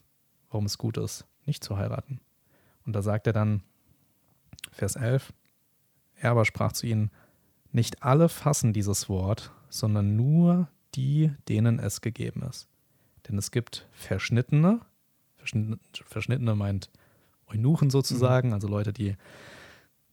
warum 0.52 0.66
es 0.66 0.78
gut 0.78 0.98
ist 0.98 1.26
nicht 1.50 1.64
zu 1.64 1.78
heiraten. 1.78 2.22
Und 2.86 2.94
da 2.94 3.02
sagt 3.02 3.28
er 3.28 3.34
dann, 3.34 3.64
Vers 4.72 4.96
11, 4.96 5.34
er 6.16 6.32
aber 6.32 6.46
sprach 6.46 6.72
zu 6.72 6.86
ihnen, 6.86 7.12
nicht 7.72 8.04
alle 8.04 8.30
fassen 8.30 8.72
dieses 8.72 9.10
Wort, 9.10 9.52
sondern 9.70 10.16
nur 10.16 10.70
die, 10.96 11.32
denen 11.48 11.80
es 11.80 12.02
gegeben 12.02 12.44
ist. 12.50 12.68
Denn 13.28 13.38
es 13.38 13.52
gibt 13.52 13.88
Verschnittene, 13.92 14.80
Verschnittene 16.06 16.56
meint 16.56 16.90
Eunuchen 17.48 17.90
sozusagen, 17.90 18.50
mhm. 18.50 18.54
also 18.54 18.68
Leute, 18.68 18.94
die 18.94 19.16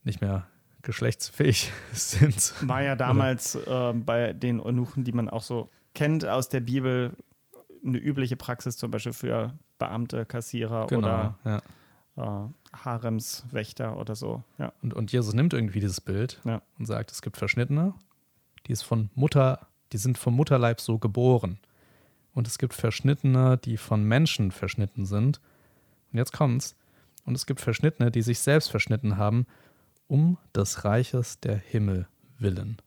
nicht 0.03 0.21
mehr 0.21 0.47
geschlechtsfähig 0.81 1.71
sind. 1.93 2.53
War 2.67 2.81
ja 2.81 2.95
damals 2.95 3.55
äh, 3.55 3.93
bei 3.93 4.33
den 4.33 4.59
Eunuchen, 4.59 5.03
die 5.03 5.11
man 5.11 5.29
auch 5.29 5.43
so 5.43 5.69
kennt 5.93 6.25
aus 6.25 6.49
der 6.49 6.61
Bibel, 6.61 7.15
eine 7.85 7.97
übliche 7.97 8.35
Praxis 8.35 8.77
zum 8.77 8.91
Beispiel 8.91 9.13
für 9.13 9.53
Beamte, 9.77 10.25
Kassierer 10.25 10.87
genau, 10.87 11.35
oder 11.43 11.61
ja. 12.15 12.45
äh, 12.45 12.49
Haremswächter 12.73 13.97
oder 13.97 14.15
so. 14.15 14.43
Ja. 14.57 14.73
Und, 14.81 14.93
und 14.93 15.11
Jesus 15.11 15.33
nimmt 15.33 15.53
irgendwie 15.53 15.79
dieses 15.79 16.01
Bild 16.01 16.39
ja. 16.43 16.61
und 16.77 16.85
sagt, 16.85 17.11
es 17.11 17.21
gibt 17.21 17.37
Verschnittene, 17.37 17.93
die 18.65 18.73
ist 18.73 18.83
von 18.83 19.09
Mutter, 19.15 19.67
die 19.91 19.97
sind 19.97 20.17
vom 20.17 20.35
Mutterleib 20.35 20.81
so 20.81 20.99
geboren. 20.99 21.59
Und 22.33 22.47
es 22.47 22.57
gibt 22.57 22.73
Verschnittene, 22.73 23.57
die 23.57 23.77
von 23.77 24.03
Menschen 24.03 24.51
verschnitten 24.51 25.05
sind. 25.05 25.41
Und 26.11 26.19
jetzt 26.19 26.33
kommt's. 26.33 26.75
Und 27.25 27.35
es 27.35 27.45
gibt 27.45 27.59
Verschnittene, 27.59 28.11
die 28.11 28.21
sich 28.21 28.39
selbst 28.39 28.69
verschnitten 28.69 29.17
haben, 29.17 29.47
um 30.07 30.37
des 30.55 30.85
Reiches 30.85 31.39
der 31.39 31.57
Himmel 31.57 32.07
willen. 32.37 32.77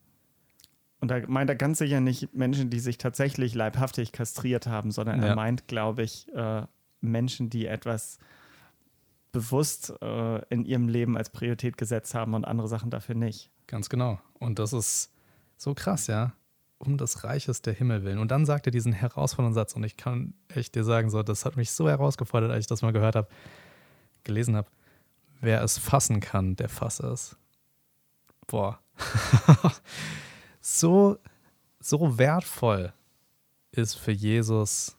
Und 1.01 1.11
da 1.11 1.21
meint 1.27 1.51
er 1.51 1.57
ganz 1.57 1.79
sicher 1.79 2.01
nicht 2.01 2.35
Menschen, 2.35 2.71
die 2.71 2.79
sich 2.79 2.99
tatsächlich 2.99 3.55
leibhaftig 3.55 4.13
kastriert 4.13 4.67
haben, 4.67 4.91
sondern 4.91 5.21
ja. 5.21 5.29
er 5.29 5.35
meint, 5.35 5.67
glaube 5.67 6.03
ich, 6.03 6.29
äh, 6.35 6.63
Menschen, 7.01 7.51
die 7.51 7.67
etwas 7.67 8.19
bewusst 9.33 9.93
äh, 10.03 10.45
in 10.49 10.65
ihrem 10.65 10.89
Leben 10.89 11.17
als 11.17 11.31
Priorität 11.31 11.77
gesetzt 11.77 12.15
haben 12.15 12.35
und 12.35 12.45
andere 12.45 12.69
Sachen 12.69 12.91
dafür 12.91 13.15
nicht. 13.15 13.51
Ganz 13.67 13.89
genau. 13.89 14.21
Und 14.39 14.59
das 14.59 14.73
ist 14.73 15.13
so 15.57 15.75
krass, 15.75 16.07
ja. 16.07 16.33
Um 16.79 16.97
des 16.97 17.25
Reiches 17.25 17.63
der 17.63 17.75
Himmel 17.75 18.05
willen. 18.05 18.19
Und 18.19 18.31
dann 18.31 18.47
sagt 18.47 18.67
er 18.67 18.73
diesen 18.73 18.93
herausfordernden 18.93 19.55
Satz, 19.55 19.75
und 19.75 19.85
ich 19.85 19.97
kann 19.97 20.35
echt 20.49 20.75
dir 20.75 20.83
sagen, 20.83 21.11
so, 21.11 21.23
das 21.23 21.45
hat 21.45 21.57
mich 21.57 21.71
so 21.73 21.89
herausgefordert, 21.89 22.51
als 22.51 22.63
ich 22.63 22.67
das 22.67 22.83
mal 22.83 22.93
gehört 22.93 23.17
habe, 23.17 23.29
gelesen 24.25 24.57
habe. 24.57 24.69
Wer 25.41 25.63
es 25.63 25.79
fassen 25.79 26.21
kann, 26.21 26.57
der 26.57 26.69
fasse 26.69 27.07
es. 27.09 27.37
Boah. 28.47 28.81
so, 30.61 31.19
so 31.79 32.19
wertvoll 32.19 32.93
ist 33.73 33.95
für 33.95 34.13
Jesus, 34.13 34.97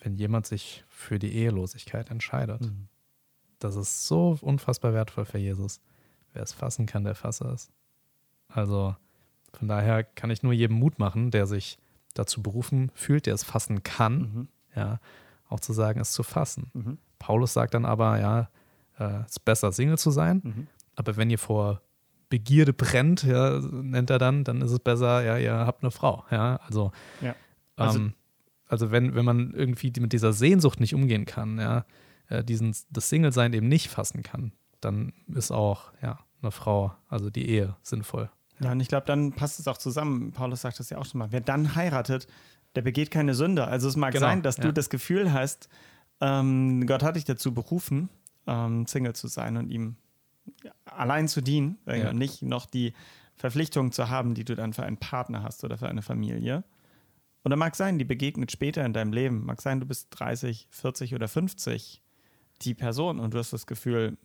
wenn 0.00 0.16
jemand 0.16 0.46
sich 0.46 0.83
für 1.04 1.18
die 1.18 1.34
Ehelosigkeit 1.34 2.10
entscheidet. 2.10 2.62
Mhm. 2.62 2.88
Das 3.58 3.76
ist 3.76 4.06
so 4.06 4.38
unfassbar 4.40 4.92
wertvoll 4.94 5.24
für 5.24 5.38
Jesus. 5.38 5.80
Wer 6.32 6.42
es 6.42 6.52
fassen 6.52 6.86
kann, 6.86 7.04
der 7.04 7.14
fasse 7.14 7.44
es. 7.48 7.70
Also 8.48 8.96
von 9.52 9.68
daher 9.68 10.02
kann 10.02 10.30
ich 10.30 10.42
nur 10.42 10.52
jedem 10.52 10.76
Mut 10.76 10.98
machen, 10.98 11.30
der 11.30 11.46
sich 11.46 11.78
dazu 12.14 12.42
berufen 12.42 12.90
fühlt, 12.94 13.26
der 13.26 13.34
es 13.34 13.44
fassen 13.44 13.82
kann, 13.82 14.18
mhm. 14.18 14.48
ja, 14.74 15.00
auch 15.48 15.60
zu 15.60 15.72
sagen, 15.72 16.00
es 16.00 16.12
zu 16.12 16.22
fassen. 16.22 16.70
Mhm. 16.74 16.98
Paulus 17.18 17.52
sagt 17.52 17.74
dann 17.74 17.84
aber, 17.84 18.18
ja, 18.18 18.48
äh, 18.98 19.22
es 19.24 19.32
ist 19.32 19.44
besser, 19.44 19.72
Single 19.72 19.98
zu 19.98 20.10
sein, 20.10 20.40
mhm. 20.44 20.66
aber 20.96 21.16
wenn 21.16 21.30
ihr 21.30 21.38
vor 21.38 21.80
Begierde 22.28 22.72
brennt, 22.72 23.22
ja, 23.22 23.60
nennt 23.60 24.10
er 24.10 24.18
dann, 24.18 24.44
dann 24.44 24.62
ist 24.62 24.72
es 24.72 24.80
besser, 24.80 25.22
ja, 25.22 25.36
ihr 25.36 25.52
habt 25.52 25.82
eine 25.82 25.90
Frau. 25.90 26.24
Ja, 26.30 26.56
also, 26.66 26.90
ja. 27.20 27.34
also, 27.76 27.98
ähm, 27.98 28.14
also 28.74 28.90
wenn, 28.90 29.14
wenn 29.14 29.24
man 29.24 29.52
irgendwie 29.54 29.92
mit 30.00 30.12
dieser 30.12 30.32
Sehnsucht 30.32 30.80
nicht 30.80 30.94
umgehen 30.94 31.26
kann, 31.26 31.58
ja, 31.58 31.84
äh, 32.28 32.42
diesen, 32.42 32.74
das 32.90 33.08
Single-Sein 33.08 33.52
eben 33.52 33.68
nicht 33.68 33.88
fassen 33.88 34.24
kann, 34.24 34.50
dann 34.80 35.12
ist 35.32 35.52
auch, 35.52 35.92
ja, 36.02 36.18
eine 36.42 36.50
Frau, 36.50 36.92
also 37.08 37.30
die 37.30 37.48
Ehe 37.48 37.76
sinnvoll. 37.82 38.28
Ja, 38.58 38.72
und 38.72 38.80
ich 38.80 38.88
glaube, 38.88 39.06
dann 39.06 39.32
passt 39.32 39.60
es 39.60 39.68
auch 39.68 39.78
zusammen. 39.78 40.32
Paulus 40.32 40.62
sagt 40.62 40.80
das 40.80 40.90
ja 40.90 40.98
auch 40.98 41.06
schon 41.06 41.20
mal. 41.20 41.30
Wer 41.30 41.40
dann 41.40 41.76
heiratet, 41.76 42.26
der 42.74 42.82
begeht 42.82 43.12
keine 43.12 43.34
Sünde. 43.34 43.66
Also 43.66 43.88
es 43.88 43.96
mag 43.96 44.12
genau, 44.12 44.26
sein, 44.26 44.42
dass 44.42 44.56
ja. 44.56 44.64
du 44.64 44.72
das 44.72 44.90
Gefühl 44.90 45.32
hast, 45.32 45.68
ähm, 46.20 46.84
Gott 46.86 47.02
hat 47.02 47.16
dich 47.16 47.24
dazu 47.24 47.54
berufen, 47.54 48.08
ähm, 48.46 48.86
Single 48.86 49.14
zu 49.14 49.28
sein 49.28 49.56
und 49.56 49.70
ihm 49.70 49.96
allein 50.84 51.28
zu 51.28 51.40
dienen, 51.40 51.78
ja. 51.86 52.12
nicht 52.12 52.42
noch 52.42 52.66
die 52.66 52.92
Verpflichtung 53.36 53.92
zu 53.92 54.10
haben, 54.10 54.34
die 54.34 54.44
du 54.44 54.54
dann 54.54 54.72
für 54.72 54.84
einen 54.84 54.98
Partner 54.98 55.42
hast 55.42 55.64
oder 55.64 55.78
für 55.78 55.88
eine 55.88 56.02
Familie. 56.02 56.64
Und 57.44 57.50
dann 57.50 57.58
mag 57.58 57.76
sein, 57.76 57.98
die 57.98 58.04
begegnet 58.04 58.50
später 58.50 58.84
in 58.84 58.92
deinem 58.92 59.12
Leben. 59.12 59.44
Mag 59.44 59.62
sein, 59.62 59.78
du 59.78 59.86
bist 59.86 60.08
30, 60.10 60.66
40 60.70 61.14
oder 61.14 61.28
50 61.28 62.02
die 62.62 62.74
Person 62.74 63.20
und 63.20 63.34
du 63.34 63.38
hast 63.38 63.52
das 63.52 63.66
Gefühl, 63.66 64.16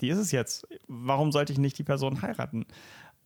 die 0.00 0.08
ist 0.08 0.18
es 0.18 0.30
jetzt. 0.30 0.68
Warum 0.86 1.32
sollte 1.32 1.52
ich 1.52 1.58
nicht 1.58 1.78
die 1.78 1.84
Person 1.84 2.22
heiraten? 2.22 2.66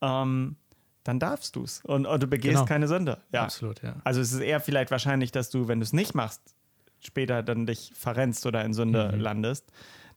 Ähm, 0.01 0.55
dann 1.03 1.19
darfst 1.19 1.55
du 1.55 1.63
es. 1.63 1.81
Und, 1.83 2.07
und, 2.07 2.23
du 2.23 2.27
begehst 2.27 2.55
genau. 2.55 2.65
keine 2.65 2.87
Sünde. 2.87 3.19
Ja. 3.31 3.43
Absolut, 3.43 3.83
ja. 3.83 3.97
Also 4.03 4.21
es 4.21 4.31
ist 4.31 4.39
eher 4.39 4.59
vielleicht 4.59 4.89
wahrscheinlich, 4.89 5.31
dass 5.31 5.51
du, 5.51 5.67
wenn 5.67 5.79
du 5.79 5.83
es 5.83 5.93
nicht 5.93 6.15
machst, 6.15 6.41
später 6.99 7.43
dann 7.43 7.67
dich 7.67 7.91
verrennst 7.93 8.45
oder 8.47 8.65
in 8.65 8.73
Sünde 8.73 9.11
mhm. 9.13 9.19
landest 9.19 9.71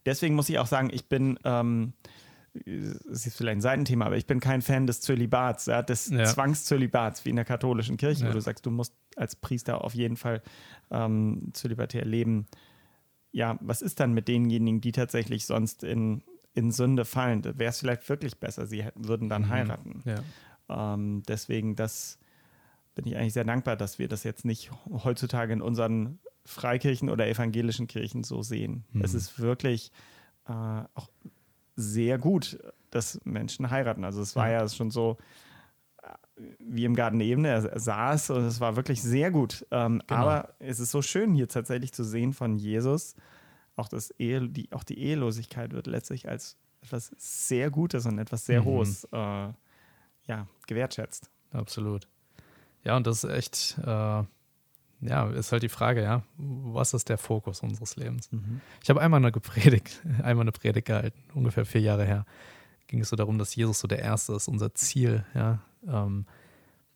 deswegen 0.09 0.35
muss 0.35 0.48
ich 0.48 0.59
auch 0.59 0.66
sagen, 0.66 0.90
ich 0.92 1.09
bin, 1.09 1.38
ähm, 1.44 1.92
es 2.66 3.27
ist 3.27 3.37
vielleicht 3.37 3.59
ein 3.59 3.61
Seitenthema, 3.61 4.07
aber 4.07 4.16
ich 4.16 4.27
bin 4.27 4.40
kein 4.40 4.62
Fan 4.62 4.87
des 4.87 5.01
Zölibats, 5.01 5.66
ja, 5.66 5.83
des 5.83 6.11
ja. 6.11 6.25
Zwangszölibats 6.25 7.25
wie 7.25 7.31
in 7.31 7.37
der 7.37 7.44
katholischen 7.44 7.97
Kirche, 7.97 8.25
ja. 8.25 8.29
wo 8.29 8.33
du 8.33 8.40
sagst, 8.40 8.66
du 8.66 8.71
musst 8.71 8.94
als 9.16 9.37
Priester 9.37 9.85
auf 9.85 9.94
jeden 9.94 10.16
Fall 10.16 10.42
ähm, 10.90 11.51
zölibatär 11.53 12.05
leben. 12.05 12.47
Ja, 13.33 13.59
was 13.61 13.83
ist 13.83 14.01
dann 14.01 14.14
mit 14.14 14.29
denjenigen, 14.29 14.81
die 14.81 14.92
tatsächlich 14.92 15.44
sonst 15.47 15.85
in, 15.85 16.23
in 16.55 16.71
Sünde 16.71 17.05
fallen? 17.05 17.44
Wäre 17.44 17.71
es 17.71 17.81
vielleicht 17.81 18.09
wirklich 18.09 18.38
besser, 18.38 18.66
sie 18.66 18.83
hätten, 18.83 19.07
würden 19.07 19.29
dann 19.29 19.42
mhm. 19.42 19.49
heiraten. 19.51 20.03
Ja. 20.05 20.94
Ähm, 20.94 21.23
deswegen, 21.29 21.77
das 21.77 22.18
bin 22.94 23.07
ich 23.07 23.16
eigentlich 23.16 23.35
sehr 23.35 23.44
dankbar, 23.44 23.77
dass 23.77 23.99
wir 23.99 24.09
das 24.09 24.25
jetzt 24.25 24.44
nicht 24.44 24.71
heutzutage 24.90 25.53
in 25.53 25.62
unseren 25.62 26.18
Freikirchen 26.44 27.11
oder 27.11 27.29
evangelischen 27.29 27.87
Kirchen 27.87 28.25
so 28.25 28.42
sehen. 28.42 28.85
Mhm. 28.92 29.03
Es 29.03 29.14
ist 29.14 29.38
wirklich 29.38 29.92
äh, 30.49 30.53
auch 30.53 31.09
sehr 31.79 32.19
gut, 32.19 32.59
dass 32.91 33.21
Menschen 33.25 33.71
heiraten. 33.71 34.05
Also 34.05 34.21
es 34.21 34.35
war 34.35 34.49
ja, 34.49 34.61
ja 34.61 34.69
schon 34.69 34.91
so 34.91 35.17
wie 36.59 36.85
im 36.85 36.95
Garten 36.95 37.21
Eden, 37.21 37.45
er 37.45 37.79
saß 37.79 38.31
und 38.31 38.45
es 38.45 38.61
war 38.61 38.77
wirklich 38.77 39.03
sehr 39.03 39.31
gut. 39.31 39.67
Ähm, 39.71 40.03
genau. 40.07 40.21
Aber 40.21 40.55
es 40.59 40.81
ist 40.81 40.91
so 40.91 41.03
schön 41.03 41.35
hier 41.35 41.49
tatsächlich 41.49 41.93
zu 41.93 42.05
sehen 42.05 42.33
von 42.33 42.57
Jesus, 42.57 43.14
auch, 43.77 43.88
das 43.88 44.11
Ehe, 44.19 44.49
die, 44.49 44.71
auch 44.73 44.85
die 44.85 44.99
Ehelosigkeit 44.99 45.73
wird 45.73 45.87
letztlich 45.87 46.29
als 46.29 46.57
etwas 46.83 47.12
sehr 47.17 47.71
Gutes 47.71 48.07
und 48.07 48.19
etwas 48.19 48.47
sehr 48.47 48.62
mhm. 48.62 48.67
Hohes 48.67 49.05
äh, 49.12 49.17
ja, 49.17 50.47
gewertschätzt. 50.67 51.31
Absolut. 51.53 52.09
Ja, 52.85 52.97
und 52.97 53.07
das 53.07 53.25
ist 53.25 53.31
echt, 53.31 53.79
äh, 53.79 54.23
ja, 55.01 55.29
ist 55.31 55.53
halt 55.53 55.63
die 55.63 55.69
Frage, 55.69 56.03
ja, 56.03 56.23
was 56.37 56.95
ist 56.95 57.09
der 57.09 57.19
Fokus 57.19 57.61
unseres 57.61 57.97
Lebens? 57.97 58.31
Mhm. 58.33 58.61
Ich 58.83 58.91
habe 58.91 59.01
einmal 59.01 59.19
eine 59.19 59.31
Predigt, 59.31 60.03
einmal 60.23 60.45
eine 60.45 60.53
Predigt 60.53 60.87
gehalten, 60.87 61.23
ungefähr 61.35 61.65
vier 61.65 61.81
Jahre 61.81 62.05
her. 62.05 62.27
Ging 62.89 63.01
es 63.01 63.11
so 63.11 63.17
darum, 63.17 63.39
dass 63.39 63.55
Jesus 63.55 63.81
so 63.81 63.87
der 63.89 64.01
Erste 64.01 64.33
ist, 64.35 64.49
unser 64.49 64.75
Ziel, 64.75 65.25
ja. 65.35 65.61
Ähm, 65.87 66.27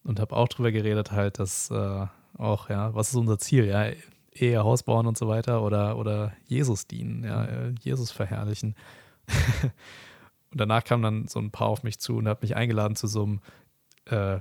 und 0.05 0.19
habe 0.19 0.35
auch 0.35 0.49
drüber 0.49 0.73
geredet, 0.73 1.12
halt, 1.12 1.38
dass 1.38 1.71
äh, 1.71 2.07
auch, 2.37 2.69
ja, 2.69 2.95
was 2.95 3.11
ist 3.11 3.17
unser 3.17 3.38
Ziel, 3.38 3.67
ja, 3.67 3.91
Ehe, 4.33 4.65
Haus 4.65 4.83
bauen 4.83 5.07
und 5.07 5.19
so 5.19 5.29
weiter 5.29 5.62
oder, 5.62 5.99
oder 5.99 6.33
Jesus 6.47 6.87
dienen, 6.87 7.23
ja, 7.23 7.43
mhm. 7.43 7.75
Jesus 7.81 8.11
verherrlichen. 8.11 8.75
und 10.51 10.61
danach 10.61 10.85
kam 10.85 11.03
dann 11.03 11.29
so 11.29 11.38
ein 11.38 11.51
paar 11.51 11.69
auf 11.69 11.83
mich 11.83 12.01
zu 12.01 12.17
und 12.17 12.27
hat 12.27 12.43
mich 12.43 12.57
eingeladen 12.57 12.97
zu 12.97 13.07
so 13.07 13.23
einem 13.25 13.41
äh, 14.07 14.41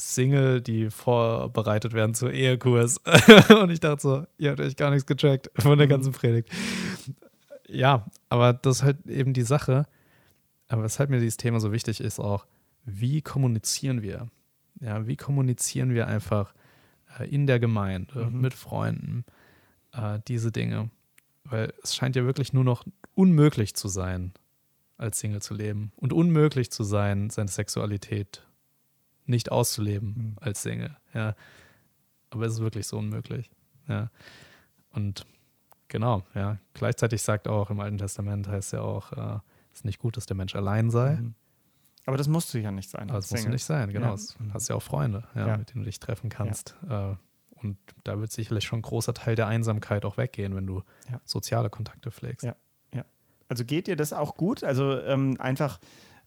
Single, 0.00 0.60
die 0.60 0.90
vorbereitet 0.90 1.92
werden 1.92 2.14
zur 2.14 2.32
Ehekurs. 2.32 2.98
und 3.62 3.70
ich 3.70 3.80
dachte 3.80 4.02
so, 4.02 4.26
ihr 4.38 4.50
habt 4.50 4.60
euch 4.60 4.76
gar 4.76 4.90
nichts 4.90 5.06
gecheckt 5.06 5.50
von 5.56 5.78
der 5.78 5.86
mhm. 5.86 5.90
ganzen 5.90 6.12
Predigt. 6.12 6.48
Ja, 7.68 8.06
aber 8.28 8.52
das 8.52 8.78
ist 8.78 8.82
halt 8.82 9.06
eben 9.06 9.32
die 9.32 9.42
Sache. 9.42 9.86
Aber 10.68 10.84
weshalb 10.84 11.10
mir 11.10 11.20
dieses 11.20 11.36
Thema 11.36 11.60
so 11.60 11.72
wichtig 11.72 12.00
ist, 12.00 12.18
auch, 12.18 12.46
wie 12.84 13.22
kommunizieren 13.22 14.02
wir? 14.02 14.28
Ja, 14.80 15.06
wie 15.06 15.16
kommunizieren 15.16 15.94
wir 15.94 16.06
einfach 16.06 16.54
äh, 17.18 17.28
in 17.28 17.46
der 17.46 17.60
Gemeinde, 17.60 18.26
mhm. 18.26 18.40
mit 18.40 18.54
Freunden, 18.54 19.24
äh, 19.92 20.18
diese 20.26 20.50
Dinge? 20.50 20.90
Weil 21.44 21.72
es 21.82 21.94
scheint 21.94 22.16
ja 22.16 22.24
wirklich 22.24 22.52
nur 22.52 22.64
noch 22.64 22.84
unmöglich 23.14 23.74
zu 23.74 23.88
sein, 23.88 24.32
als 24.96 25.18
Single 25.18 25.42
zu 25.42 25.54
leben. 25.54 25.92
Und 25.96 26.12
unmöglich 26.12 26.70
zu 26.70 26.84
sein, 26.84 27.30
seine 27.30 27.48
Sexualität 27.48 28.46
nicht 29.30 29.50
auszuleben 29.50 30.14
mhm. 30.16 30.36
als 30.40 30.62
Single. 30.62 30.96
Ja. 31.14 31.34
Aber 32.30 32.44
es 32.46 32.54
ist 32.54 32.60
wirklich 32.60 32.86
so 32.86 32.98
unmöglich. 32.98 33.50
Ja. 33.88 34.10
Und 34.92 35.26
genau, 35.88 36.24
ja. 36.34 36.58
Gleichzeitig 36.74 37.22
sagt 37.22 37.48
auch 37.48 37.70
im 37.70 37.80
Alten 37.80 37.98
Testament 37.98 38.48
heißt 38.48 38.72
ja 38.72 38.82
auch, 38.82 39.12
äh, 39.12 39.38
es 39.72 39.80
ist 39.80 39.84
nicht 39.84 39.98
gut, 39.98 40.16
dass 40.16 40.26
der 40.26 40.36
Mensch 40.36 40.54
allein 40.54 40.90
sei. 40.90 41.16
Mhm. 41.16 41.34
Aber 42.06 42.16
das 42.16 42.28
musst 42.28 42.52
du 42.54 42.58
ja 42.58 42.70
nicht 42.70 42.90
sein. 42.90 43.08
Aber 43.08 43.18
das 43.18 43.30
musst 43.30 43.44
du 43.44 43.50
nicht 43.50 43.64
sein, 43.64 43.92
genau. 43.92 44.16
Ja. 44.16 44.22
Du 44.38 44.52
hast 44.52 44.68
ja 44.68 44.74
auch 44.74 44.82
Freunde, 44.82 45.24
ja, 45.34 45.48
ja. 45.48 45.56
mit 45.56 45.72
denen 45.72 45.84
du 45.84 45.86
dich 45.86 46.00
treffen 46.00 46.28
kannst. 46.28 46.76
Äh, 46.88 47.14
und 47.62 47.76
da 48.04 48.18
wird 48.18 48.32
sicherlich 48.32 48.64
schon 48.64 48.78
ein 48.78 48.82
großer 48.82 49.12
Teil 49.12 49.36
der 49.36 49.46
Einsamkeit 49.46 50.04
auch 50.04 50.16
weggehen, 50.16 50.56
wenn 50.56 50.66
du 50.66 50.82
soziale 51.24 51.68
Kontakte 51.68 52.10
pflegst. 52.10 52.46
Ja, 52.46 52.56
ja. 52.94 53.04
Also 53.48 53.66
geht 53.66 53.86
dir 53.86 53.96
das 53.96 54.12
auch 54.14 54.36
gut? 54.36 54.64
Also 54.64 54.98
ähm, 54.98 55.36
einfach 55.38 55.78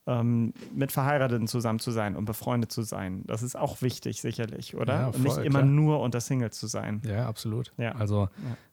ähm, 0.05 0.53
mit 0.73 0.91
Verheirateten 0.91 1.47
zusammen 1.47 1.79
zu 1.79 1.91
sein 1.91 2.15
und 2.15 2.25
befreundet 2.25 2.71
zu 2.71 2.81
sein. 2.81 3.23
Das 3.25 3.41
ist 3.41 3.57
auch 3.57 3.81
wichtig, 3.81 4.21
sicherlich, 4.21 4.75
oder? 4.75 4.93
Ja, 4.93 5.11
voll, 5.11 5.15
und 5.15 5.23
nicht 5.23 5.37
immer 5.37 5.59
klar. 5.59 5.63
nur 5.63 6.01
unter 6.01 6.19
Single 6.19 6.51
zu 6.51 6.67
sein. 6.67 7.01
Ja, 7.05 7.25
absolut. 7.25 7.71
Ja. 7.77 7.93
Also 7.93 8.27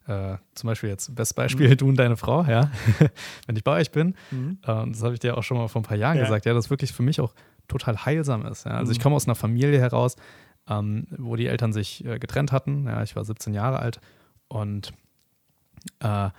ja. 0.07 0.33
Äh, 0.33 0.37
zum 0.55 0.67
Beispiel 0.67 0.89
jetzt, 0.89 1.15
bestes 1.15 1.33
Beispiel, 1.33 1.69
mhm. 1.69 1.77
du 1.77 1.89
und 1.89 1.95
deine 1.95 2.17
Frau, 2.17 2.43
ja. 2.43 2.69
Wenn 3.45 3.55
ich 3.55 3.63
bei 3.63 3.79
euch 3.79 3.91
bin, 3.91 4.15
mhm. 4.31 4.57
äh, 4.63 4.87
das 4.87 5.03
habe 5.03 5.13
ich 5.13 5.19
dir 5.19 5.37
auch 5.37 5.43
schon 5.43 5.57
mal 5.57 5.69
vor 5.69 5.81
ein 5.81 5.85
paar 5.85 5.97
Jahren 5.97 6.17
gesagt, 6.17 6.45
ja, 6.45 6.53
das 6.53 6.69
wirklich 6.69 6.91
für 6.91 7.03
mich 7.03 7.21
auch 7.21 7.33
total 7.67 8.05
heilsam 8.05 8.45
ist. 8.45 8.67
Also 8.67 8.87
mhm. 8.87 8.91
ich 8.91 8.99
komme 8.99 9.15
aus 9.15 9.25
einer 9.25 9.35
Familie 9.35 9.79
heraus, 9.79 10.17
ähm, 10.67 11.07
wo 11.17 11.37
die 11.37 11.47
Eltern 11.47 11.71
sich 11.71 12.03
äh, 12.05 12.19
getrennt 12.19 12.51
hatten. 12.51 12.87
Ja, 12.87 13.03
ich 13.03 13.15
war 13.15 13.23
17 13.23 13.53
Jahre 13.53 13.79
alt 13.79 14.01
und 14.49 14.91
äh, 15.99 16.29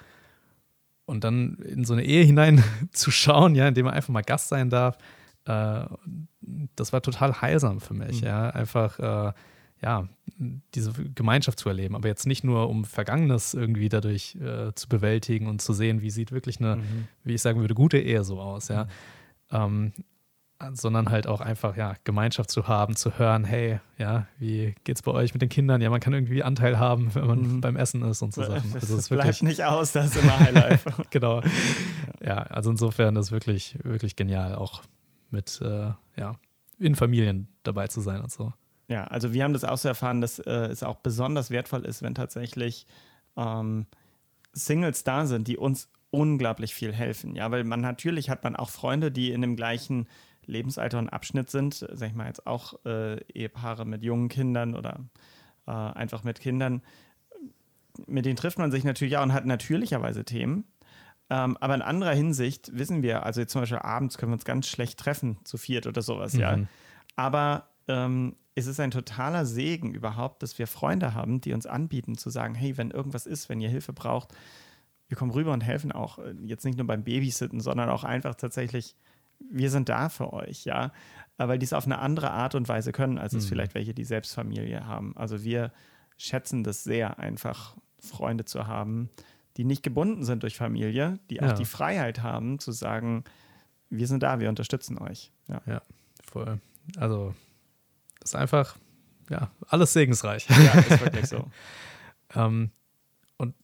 und 1.06 1.24
dann 1.24 1.56
in 1.56 1.84
so 1.84 1.92
eine 1.92 2.04
Ehe 2.04 2.24
hinein 2.24 2.62
zu 2.92 3.10
schauen, 3.10 3.54
ja, 3.54 3.68
indem 3.68 3.86
man 3.86 3.94
einfach 3.94 4.12
mal 4.12 4.22
Gast 4.22 4.48
sein 4.48 4.70
darf, 4.70 4.98
äh, 5.44 5.84
das 6.76 6.92
war 6.92 7.02
total 7.02 7.40
heilsam 7.40 7.80
für 7.80 7.94
mich, 7.94 8.20
mhm. 8.20 8.26
ja, 8.26 8.50
einfach, 8.50 8.98
äh, 8.98 9.32
ja, 9.82 10.08
diese 10.74 10.92
Gemeinschaft 10.92 11.58
zu 11.58 11.68
erleben, 11.68 11.96
aber 11.96 12.06
jetzt 12.06 12.26
nicht 12.26 12.44
nur, 12.44 12.68
um 12.68 12.84
Vergangenes 12.84 13.52
irgendwie 13.52 13.88
dadurch 13.88 14.36
äh, 14.36 14.72
zu 14.74 14.88
bewältigen 14.88 15.48
und 15.48 15.60
zu 15.60 15.72
sehen, 15.72 16.02
wie 16.02 16.10
sieht 16.10 16.30
wirklich 16.30 16.60
eine, 16.60 16.76
mhm. 16.76 17.08
wie 17.24 17.34
ich 17.34 17.42
sagen 17.42 17.60
würde, 17.60 17.74
gute 17.74 17.98
Ehe 17.98 18.22
so 18.22 18.40
aus, 18.40 18.68
ja. 18.68 18.84
Mhm. 18.84 18.88
Ähm, 19.50 19.92
sondern 20.72 21.11
halt 21.11 21.27
auch 21.27 21.40
einfach, 21.40 21.77
ja, 21.77 21.94
Gemeinschaft 22.05 22.51
zu 22.51 22.68
haben, 22.68 22.96
zu 22.96 23.18
hören, 23.18 23.44
hey, 23.44 23.81
ja, 23.98 24.27
wie 24.38 24.75
geht's 24.85 25.03
bei 25.03 25.12
euch 25.12 25.33
mit 25.35 25.42
den 25.42 25.48
Kindern? 25.48 25.81
Ja, 25.81 25.90
man 25.90 26.01
kann 26.01 26.12
irgendwie 26.12 26.42
Anteil 26.42 26.79
haben, 26.79 27.14
wenn 27.14 27.27
man 27.27 27.40
mhm. 27.40 27.61
beim 27.61 27.77
Essen 27.77 28.03
ist 28.03 28.22
und 28.22 28.33
so 28.33 28.42
Sachen. 28.42 28.72
Also 28.75 28.96
es 28.96 29.09
bleibt 29.09 29.25
wirklich, 29.25 29.42
nicht 29.42 29.64
aus, 29.64 29.92
das 29.92 30.07
ist 30.07 30.22
immer 30.22 30.38
Highlife. 30.38 30.90
genau. 31.11 31.42
Ja, 32.25 32.38
also 32.38 32.70
insofern 32.70 33.16
ist 33.16 33.33
wirklich, 33.33 33.79
wirklich 33.83 34.16
genial, 34.16 34.55
auch 34.55 34.83
mit, 35.31 35.61
äh, 35.62 35.90
ja, 36.16 36.37
in 36.79 36.94
Familien 36.94 37.48
dabei 37.62 37.88
zu 37.88 38.01
sein 38.01 38.20
und 38.20 38.31
so. 38.31 38.53
Ja, 38.88 39.05
also 39.05 39.33
wir 39.33 39.44
haben 39.44 39.53
das 39.53 39.64
auch 39.64 39.79
so 39.79 39.88
erfahren, 39.88 40.20
dass 40.20 40.38
äh, 40.38 40.51
es 40.51 40.83
auch 40.83 40.96
besonders 40.96 41.51
wertvoll 41.51 41.85
ist, 41.85 42.03
wenn 42.03 42.14
tatsächlich 42.14 42.87
ähm, 43.37 43.87
Singles 44.53 45.05
da 45.05 45.27
sind, 45.27 45.48
die 45.48 45.57
uns 45.57 45.88
unglaublich 46.11 46.75
viel 46.75 46.92
helfen. 46.92 47.35
Ja, 47.35 47.51
weil 47.51 47.64
man 47.64 47.81
natürlich 47.81 48.31
hat 48.31 48.44
man 48.44 48.55
auch 48.55 48.68
Freunde, 48.68 49.11
die 49.11 49.33
in 49.33 49.40
dem 49.40 49.57
gleichen 49.57 50.07
Lebensalter 50.46 50.98
und 50.98 51.09
Abschnitt 51.09 51.50
sind, 51.50 51.74
sag 51.74 52.09
ich 52.09 52.14
mal 52.14 52.26
jetzt 52.26 52.46
auch 52.46 52.85
äh, 52.85 53.20
Ehepaare 53.33 53.85
mit 53.85 54.02
jungen 54.02 54.28
Kindern 54.28 54.74
oder 54.74 55.00
äh, 55.66 55.70
einfach 55.70 56.24
mit 56.24 56.40
Kindern, 56.40 56.83
mit 58.07 58.24
denen 58.24 58.37
trifft 58.37 58.59
man 58.59 58.70
sich 58.70 58.85
natürlich 58.85 59.16
auch 59.16 59.22
und 59.22 59.33
hat 59.33 59.46
natürlicherweise 59.46 60.24
Themen. 60.24 60.64
Ähm, 61.31 61.57
aber 61.61 61.74
in 61.74 61.83
anderer 61.83 62.14
Hinsicht 62.14 62.70
wissen 62.76 63.02
wir, 63.02 63.24
also 63.24 63.44
zum 63.44 63.62
Beispiel 63.62 63.78
abends 63.78 64.18
können 64.18 64.33
wir 64.33 64.35
uns 64.35 64.44
ganz 64.44 64.66
schlecht 64.66 64.98
treffen, 64.98 65.38
zu 65.44 65.57
viert 65.57 65.87
oder 65.87 66.02
sowas, 66.02 66.35
mhm. 66.35 66.40
ja. 66.40 66.59
Aber 67.16 67.68
ähm, 67.88 68.37
es 68.55 68.66
ist 68.66 68.81
ein 68.81 68.90
totaler 68.90 69.46
Segen 69.46 69.94
überhaupt, 69.94 70.42
dass 70.42 70.59
wir 70.59 70.66
Freunde 70.66 71.14
haben, 71.14 71.40
die 71.40 71.52
uns 71.52 71.66
anbieten, 71.66 72.16
zu 72.16 72.31
sagen, 72.31 72.55
hey, 72.55 72.76
wenn 72.76 72.90
irgendwas 72.90 73.26
ist, 73.26 73.48
wenn 73.48 73.61
ihr 73.61 73.68
Hilfe 73.68 73.92
braucht, 73.92 74.35
wir 75.09 75.16
kommen 75.16 75.31
rüber 75.31 75.52
und 75.52 75.62
helfen 75.62 75.92
auch, 75.92 76.18
jetzt 76.44 76.64
nicht 76.64 76.78
nur 76.78 76.87
beim 76.87 77.05
Babysitten, 77.05 77.61
sondern 77.61 77.90
auch 77.90 78.05
einfach 78.05 78.35
tatsächlich 78.35 78.96
wir 79.50 79.70
sind 79.70 79.88
da 79.88 80.09
für 80.09 80.33
euch, 80.33 80.64
ja. 80.64 80.92
Weil 81.38 81.59
die 81.59 81.64
es 81.64 81.72
auf 81.72 81.87
eine 81.87 81.98
andere 81.98 82.31
Art 82.31 82.55
und 82.55 82.68
Weise 82.68 82.92
können, 82.92 83.18
als 83.18 83.33
es 83.33 83.44
mhm. 83.44 83.48
vielleicht 83.48 83.74
welche, 83.74 83.94
die 83.94 84.05
selbst 84.05 84.35
Familie 84.35 84.87
haben. 84.87 85.16
Also 85.16 85.42
wir 85.42 85.72
schätzen 86.16 86.62
das 86.62 86.85
sehr, 86.85 87.18
einfach 87.18 87.76
Freunde 87.98 88.44
zu 88.44 88.66
haben, 88.66 89.11
die 89.57 89.64
nicht 89.64 89.83
gebunden 89.83 90.24
sind 90.24 90.42
durch 90.42 90.57
Familie, 90.57 91.18
die 91.31 91.42
auch 91.42 91.48
ja. 91.48 91.52
die 91.55 91.64
Freiheit 91.64 92.22
haben 92.22 92.59
zu 92.59 92.72
sagen, 92.72 93.24
wir 93.90 94.07
sind 94.07 94.22
da, 94.22 94.40
wir 94.40 94.48
unterstützen 94.48 94.98
euch. 94.98 95.33
Ja, 95.48 95.61
ja 95.66 95.83
voll. 96.24 96.61
Also 96.96 97.35
das 98.20 98.31
ist 98.31 98.37
einfach, 98.37 98.76
ja, 99.31 99.50
alles 99.68 99.92
segensreich. 99.92 100.48
Ja, 100.48 100.78
ist 100.81 101.00
wirklich 101.00 101.26
so. 101.26 101.50
ähm, 102.35 102.70
und 103.37 103.55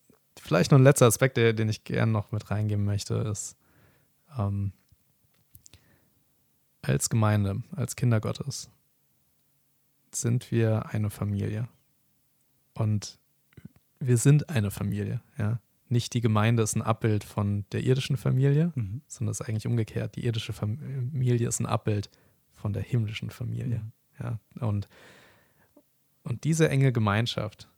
vielleicht 0.40 0.70
noch 0.70 0.78
ein 0.78 0.84
letzter 0.84 1.06
Aspekt, 1.06 1.36
den 1.36 1.68
ich 1.68 1.84
gerne 1.84 2.12
noch 2.12 2.32
mit 2.32 2.50
reingeben 2.50 2.84
möchte, 2.84 3.14
ist, 3.14 3.56
ähm, 4.38 4.72
als 6.88 7.10
Gemeinde, 7.10 7.62
als 7.76 7.96
Kinder 7.96 8.20
Gottes, 8.20 8.70
sind 10.12 10.50
wir 10.50 10.86
eine 10.90 11.10
Familie. 11.10 11.68
Und 12.74 13.18
wir 14.00 14.16
sind 14.16 14.48
eine 14.50 14.70
Familie, 14.70 15.20
ja. 15.38 15.60
Nicht 15.90 16.12
die 16.12 16.20
Gemeinde 16.20 16.62
ist 16.62 16.76
ein 16.76 16.82
Abbild 16.82 17.24
von 17.24 17.64
der 17.72 17.82
irdischen 17.82 18.18
Familie, 18.18 18.72
mhm. 18.74 19.00
sondern 19.06 19.30
es 19.30 19.40
ist 19.40 19.48
eigentlich 19.48 19.66
umgekehrt. 19.66 20.16
Die 20.16 20.26
irdische 20.26 20.52
Familie 20.52 21.48
ist 21.48 21.60
ein 21.60 21.66
Abbild 21.66 22.10
von 22.52 22.74
der 22.74 22.82
himmlischen 22.82 23.30
Familie. 23.30 23.78
Mhm. 23.78 23.92
Ja. 24.20 24.38
Und, 24.60 24.86
und 26.24 26.44
diese 26.44 26.68
enge 26.68 26.92
Gemeinschaft, 26.92 27.70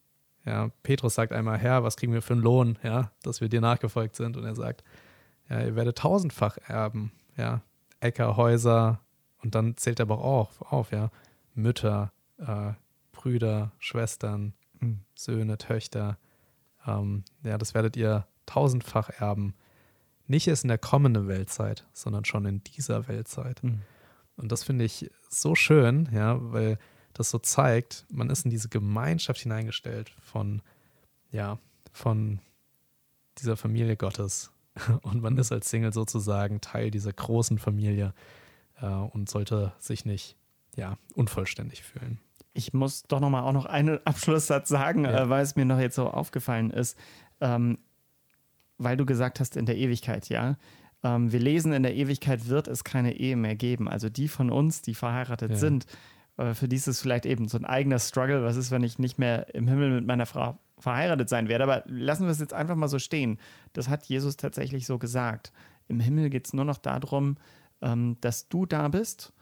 ja, 0.45 0.73
Petrus 0.83 1.15
sagt 1.15 1.33
einmal, 1.33 1.59
Herr, 1.59 1.85
was 1.85 1.97
kriegen 1.97 2.13
wir 2.13 2.23
für 2.23 2.33
einen 2.33 2.43
Lohn, 2.43 2.79
ja, 2.83 3.13
dass 3.23 3.41
wir 3.41 3.49
dir 3.49 3.61
nachgefolgt 3.61 4.17
sind? 4.17 4.37
Und 4.37 4.45
er 4.45 4.57
sagt, 4.57 4.83
ja, 5.49 5.63
ihr 5.63 5.77
werdet 5.77 5.99
tausendfach 5.99 6.59
erben, 6.67 7.13
ja, 7.37 7.63
Äcker, 8.01 8.37
Häuser 8.37 9.01
und 9.43 9.55
dann 9.55 9.77
zählt 9.77 10.01
er 10.01 10.05
aber 10.05 10.19
auch 10.19 10.49
auf, 10.61 10.73
auf 10.73 10.93
ja, 10.93 11.11
Mütter, 11.55 12.13
äh, 12.39 12.73
Brüder, 13.13 13.73
Schwestern, 13.79 14.55
mhm. 14.81 15.01
Söhne, 15.15 15.59
Töchter. 15.59 16.19
Ähm, 16.87 17.25
ja, 17.43 17.59
das 17.59 17.75
werdet 17.75 17.97
ihr 17.97 18.27
tausendfach 18.47 19.11
erben. 19.11 19.55
Nicht 20.27 20.49
erst 20.49 20.65
in 20.65 20.69
der 20.69 20.79
kommenden 20.79 21.29
Weltzeit, 21.29 21.87
sondern 21.93 22.25
schon 22.25 22.47
in 22.47 22.63
dieser 22.65 23.09
Weltzeit. 23.09 23.63
Mhm. 23.63 23.83
Und 24.37 24.53
das 24.53 24.65
finde 24.65 24.85
ich 24.85 25.11
so 25.29 25.55
schön, 25.55 26.09
ja, 26.13 26.39
weil 26.53 26.79
das 27.13 27.31
so 27.31 27.39
zeigt, 27.39 28.07
man 28.11 28.31
ist 28.31 28.45
in 28.45 28.51
diese 28.51 28.69
Gemeinschaft 28.69 29.41
hineingestellt 29.41 30.15
von, 30.21 30.63
ja, 31.31 31.59
von 31.93 32.41
dieser 33.39 33.57
Familie 33.57 33.97
Gottes, 33.97 34.53
und 35.03 35.23
man 35.23 35.37
ist 35.39 35.53
als 35.53 35.71
Single 35.71 35.93
sozusagen 35.93 36.61
Teil 36.61 36.91
dieser 36.91 37.13
großen 37.13 37.59
Familie 37.59 38.15
äh, 38.81 38.87
und 38.87 39.29
sollte 39.29 39.73
sich 39.79 40.05
nicht 40.05 40.37
ja, 40.77 40.97
unvollständig 41.15 41.83
fühlen. 41.83 42.21
Ich 42.53 42.73
muss 42.73 43.05
doch 43.05 43.21
noch 43.21 43.31
mal 43.31 43.43
auch 43.43 43.53
noch 43.53 43.67
einen 43.67 43.99
Abschlusssatz 44.07 44.69
sagen, 44.69 45.05
ja. 45.05 45.25
äh, 45.25 45.29
weil 45.29 45.43
es 45.43 45.57
mir 45.57 45.65
noch 45.65 45.79
jetzt 45.79 45.97
so 45.97 46.09
aufgefallen 46.11 46.71
ist, 46.71 46.99
ähm, 47.41 47.79
weil 48.79 48.97
du 48.97 49.07
gesagt 49.07 49.41
hast 49.41 49.57
in 49.57 49.67
der 49.67 49.77
Ewigkeit, 49.77 50.29
ja. 50.29 50.57
Ähm, 51.03 51.33
wir 51.33 51.41
lesen, 51.41 51.73
in 51.73 51.83
der 51.83 51.95
Ewigkeit 51.95 52.49
wird 52.49 52.69
es 52.69 52.85
keine 52.85 53.17
Ehe 53.17 53.37
mehr 53.37 53.57
geben. 53.57 53.89
Also 53.89 54.09
die 54.09 54.29
von 54.29 54.51
uns, 54.51 54.83
die 54.83 54.95
verheiratet 54.95 55.53
ja. 55.53 55.57
sind, 55.57 55.87
äh, 56.37 56.55
für 56.55 56.69
die 56.69 56.77
ist 56.77 56.89
es 56.89 57.01
vielleicht 57.01 57.27
eben 57.27 57.49
so 57.49 57.59
ein 57.59 57.65
eigener 57.65 57.99
Struggle. 57.99 58.45
Was 58.45 58.57
ist, 58.57 58.71
wenn 58.71 58.83
ich 58.83 58.99
nicht 58.99 59.19
mehr 59.19 59.55
im 59.55 59.69
Himmel 59.69 59.91
mit 59.91 60.07
meiner 60.07 60.27
Frau 60.27 60.59
verheiratet 60.81 61.29
sein 61.29 61.49
werde. 61.49 61.65
Aber 61.65 61.83
lassen 61.87 62.25
wir 62.25 62.31
es 62.31 62.41
jetzt 62.41 62.55
einfach 62.55 62.77
mal 62.77 62.89
so 62.89 62.99
stehen. 62.99 63.39
Das 63.73 63.89
hat 63.89 64.05
Jesus 64.05 64.37
tatsächlich 64.37 64.87
so 64.87 64.99
gesagt. 64.99 65.53
Im 65.89 66.01
Himmel 66.01 66.31
geht 66.31 66.47
es 66.47 66.53
nur 66.53 66.65
noch 66.65 66.79
darum, 66.79 67.37
ähm, 67.83 68.17
dass 68.21 68.49
du 68.49 68.67
da 68.67 68.89
bist 68.89 69.33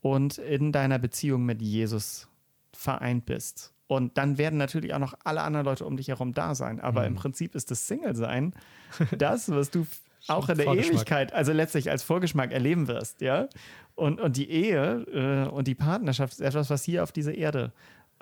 und 0.00 0.38
in 0.38 0.72
deiner 0.72 0.98
Beziehung 0.98 1.44
mit 1.44 1.62
Jesus 1.62 2.28
vereint 2.72 3.26
bist. 3.26 3.72
Und 3.86 4.16
dann 4.16 4.38
werden 4.38 4.58
natürlich 4.58 4.94
auch 4.94 4.98
noch 4.98 5.14
alle 5.24 5.42
anderen 5.42 5.66
Leute 5.66 5.84
um 5.84 5.96
dich 5.96 6.08
herum 6.08 6.32
da 6.32 6.54
sein. 6.54 6.80
Aber 6.80 7.02
mhm. 7.02 7.08
im 7.08 7.14
Prinzip 7.16 7.54
ist 7.54 7.70
das 7.70 7.86
Single-Sein 7.86 8.54
das, 9.18 9.50
was 9.50 9.70
du 9.70 9.86
auch 10.28 10.48
in 10.48 10.56
der 10.56 10.66
Ewigkeit, 10.66 11.32
also 11.32 11.52
letztlich 11.52 11.90
als 11.90 12.02
Vorgeschmack 12.02 12.52
erleben 12.52 12.86
wirst, 12.86 13.20
ja. 13.20 13.48
Und, 13.94 14.20
und 14.20 14.36
die 14.36 14.48
Ehe 14.50 15.02
äh, 15.12 15.50
und 15.50 15.68
die 15.68 15.74
Partnerschaft 15.74 16.34
ist 16.34 16.40
etwas, 16.40 16.70
was 16.70 16.84
hier 16.84 17.02
auf 17.02 17.12
dieser 17.12 17.34
Erde 17.34 17.72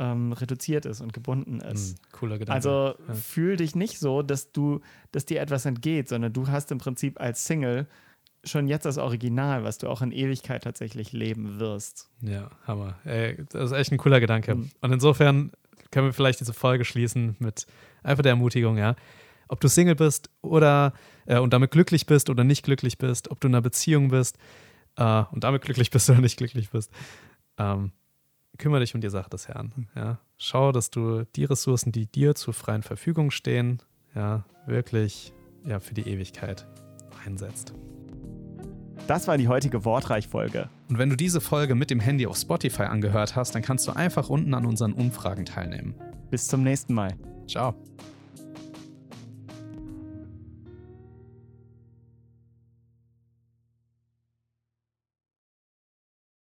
ähm, 0.01 0.33
reduziert 0.33 0.87
ist 0.87 1.01
und 1.03 1.13
gebunden 1.13 1.61
ist. 1.61 1.99
Mm, 1.99 2.13
cooler 2.13 2.39
Gedanke. 2.39 2.57
Also 2.57 2.95
ja. 3.07 3.15
fühl 3.15 3.57
dich 3.57 3.77
nicht 3.77 3.99
so, 3.99 4.23
dass 4.23 4.51
du, 4.51 4.81
dass 5.13 5.27
dir 5.27 5.41
etwas 5.41 5.67
entgeht, 5.67 6.09
sondern 6.09 6.33
du 6.33 6.49
hast 6.49 6.73
im 6.73 6.79
Prinzip 6.79 7.21
als 7.21 7.45
Single 7.47 7.87
schon 8.43 8.67
jetzt 8.67 8.87
das 8.87 8.97
Original, 8.97 9.63
was 9.63 9.77
du 9.77 9.89
auch 9.89 10.01
in 10.01 10.11
Ewigkeit 10.11 10.65
tatsächlich 10.65 11.13
leben 11.13 11.61
wirst. 11.61 12.09
Ja, 12.23 12.51
Hammer. 12.67 12.99
Ey, 13.05 13.45
das 13.51 13.71
ist 13.71 13.77
echt 13.77 13.93
ein 13.93 13.99
cooler 13.99 14.21
Gedanke. 14.21 14.55
Mhm. 14.55 14.71
Und 14.81 14.93
insofern 14.93 15.53
können 15.91 16.07
wir 16.07 16.15
vielleicht 16.15 16.41
diese 16.41 16.55
Folge 16.55 16.87
schließen 16.87 17.37
mit 17.39 17.67
einfach 18.03 18.23
der 18.23 18.31
Ermutigung, 18.31 18.79
ja. 18.79 18.97
Ob 19.49 19.61
du 19.61 19.69
Single 19.69 19.97
bist 19.97 20.31
oder 20.41 20.95
äh, 21.27 21.39
und 21.39 21.53
damit 21.53 21.73
glücklich 21.73 22.07
bist 22.07 22.31
oder 22.31 22.45
nicht 22.45 22.65
glücklich 22.65 22.97
bist, 22.97 23.31
ob 23.31 23.41
du 23.41 23.49
in 23.49 23.55
einer 23.55 23.63
Beziehung 23.63 24.09
bist 24.09 24.39
äh, 24.97 25.25
und 25.33 25.45
damit 25.45 25.63
glücklich 25.63 25.91
bist 25.91 26.09
oder 26.09 26.21
nicht 26.21 26.39
glücklich 26.39 26.71
bist, 26.71 26.91
ähm, 27.59 27.93
kümmere 28.61 28.81
dich 28.81 28.95
um 28.95 29.01
die 29.01 29.11
Sache 29.11 29.31
des 29.31 29.49
Herrn. 29.49 29.89
Ja. 29.97 30.21
Schau, 30.39 30.71
dass 30.71 30.91
du 30.91 31.25
die 31.35 31.45
Ressourcen, 31.45 31.91
die 31.91 32.07
dir 32.07 32.35
zur 32.37 32.55
freien 32.55 32.83
Verfügung 32.83 33.33
stehen, 33.33 33.83
ja, 34.15 34.45
wirklich 34.67 35.33
ja, 35.65 35.81
für 35.81 35.95
die 35.95 36.03
Ewigkeit 36.03 36.67
einsetzt. 37.27 37.75
Das 39.07 39.27
war 39.27 39.39
die 39.39 39.49
heutige 39.49 39.85
Wortreich-Folge. 39.85 40.69
Und 40.89 40.99
wenn 40.99 41.11
du 41.11 41.17
diese 41.17 41.41
Folge 41.41 41.75
mit 41.75 41.91
dem 41.91 42.01
Handy 42.01 42.27
auf 42.27 42.37
Spotify 42.37 42.85
angehört 42.85 43.35
hast, 43.35 43.55
dann 43.55 43.63
kannst 43.63 43.89
du 43.89 43.93
einfach 43.93 44.29
unten 44.29 44.55
an 44.55 44.67
unseren 44.67 44.93
Umfragen 44.93 45.45
teilnehmen. 45.45 45.95
Bis 46.31 46.47
zum 46.47 46.63
nächsten 46.63 46.95
Mal. 46.95 47.17
Ciao. 47.49 47.75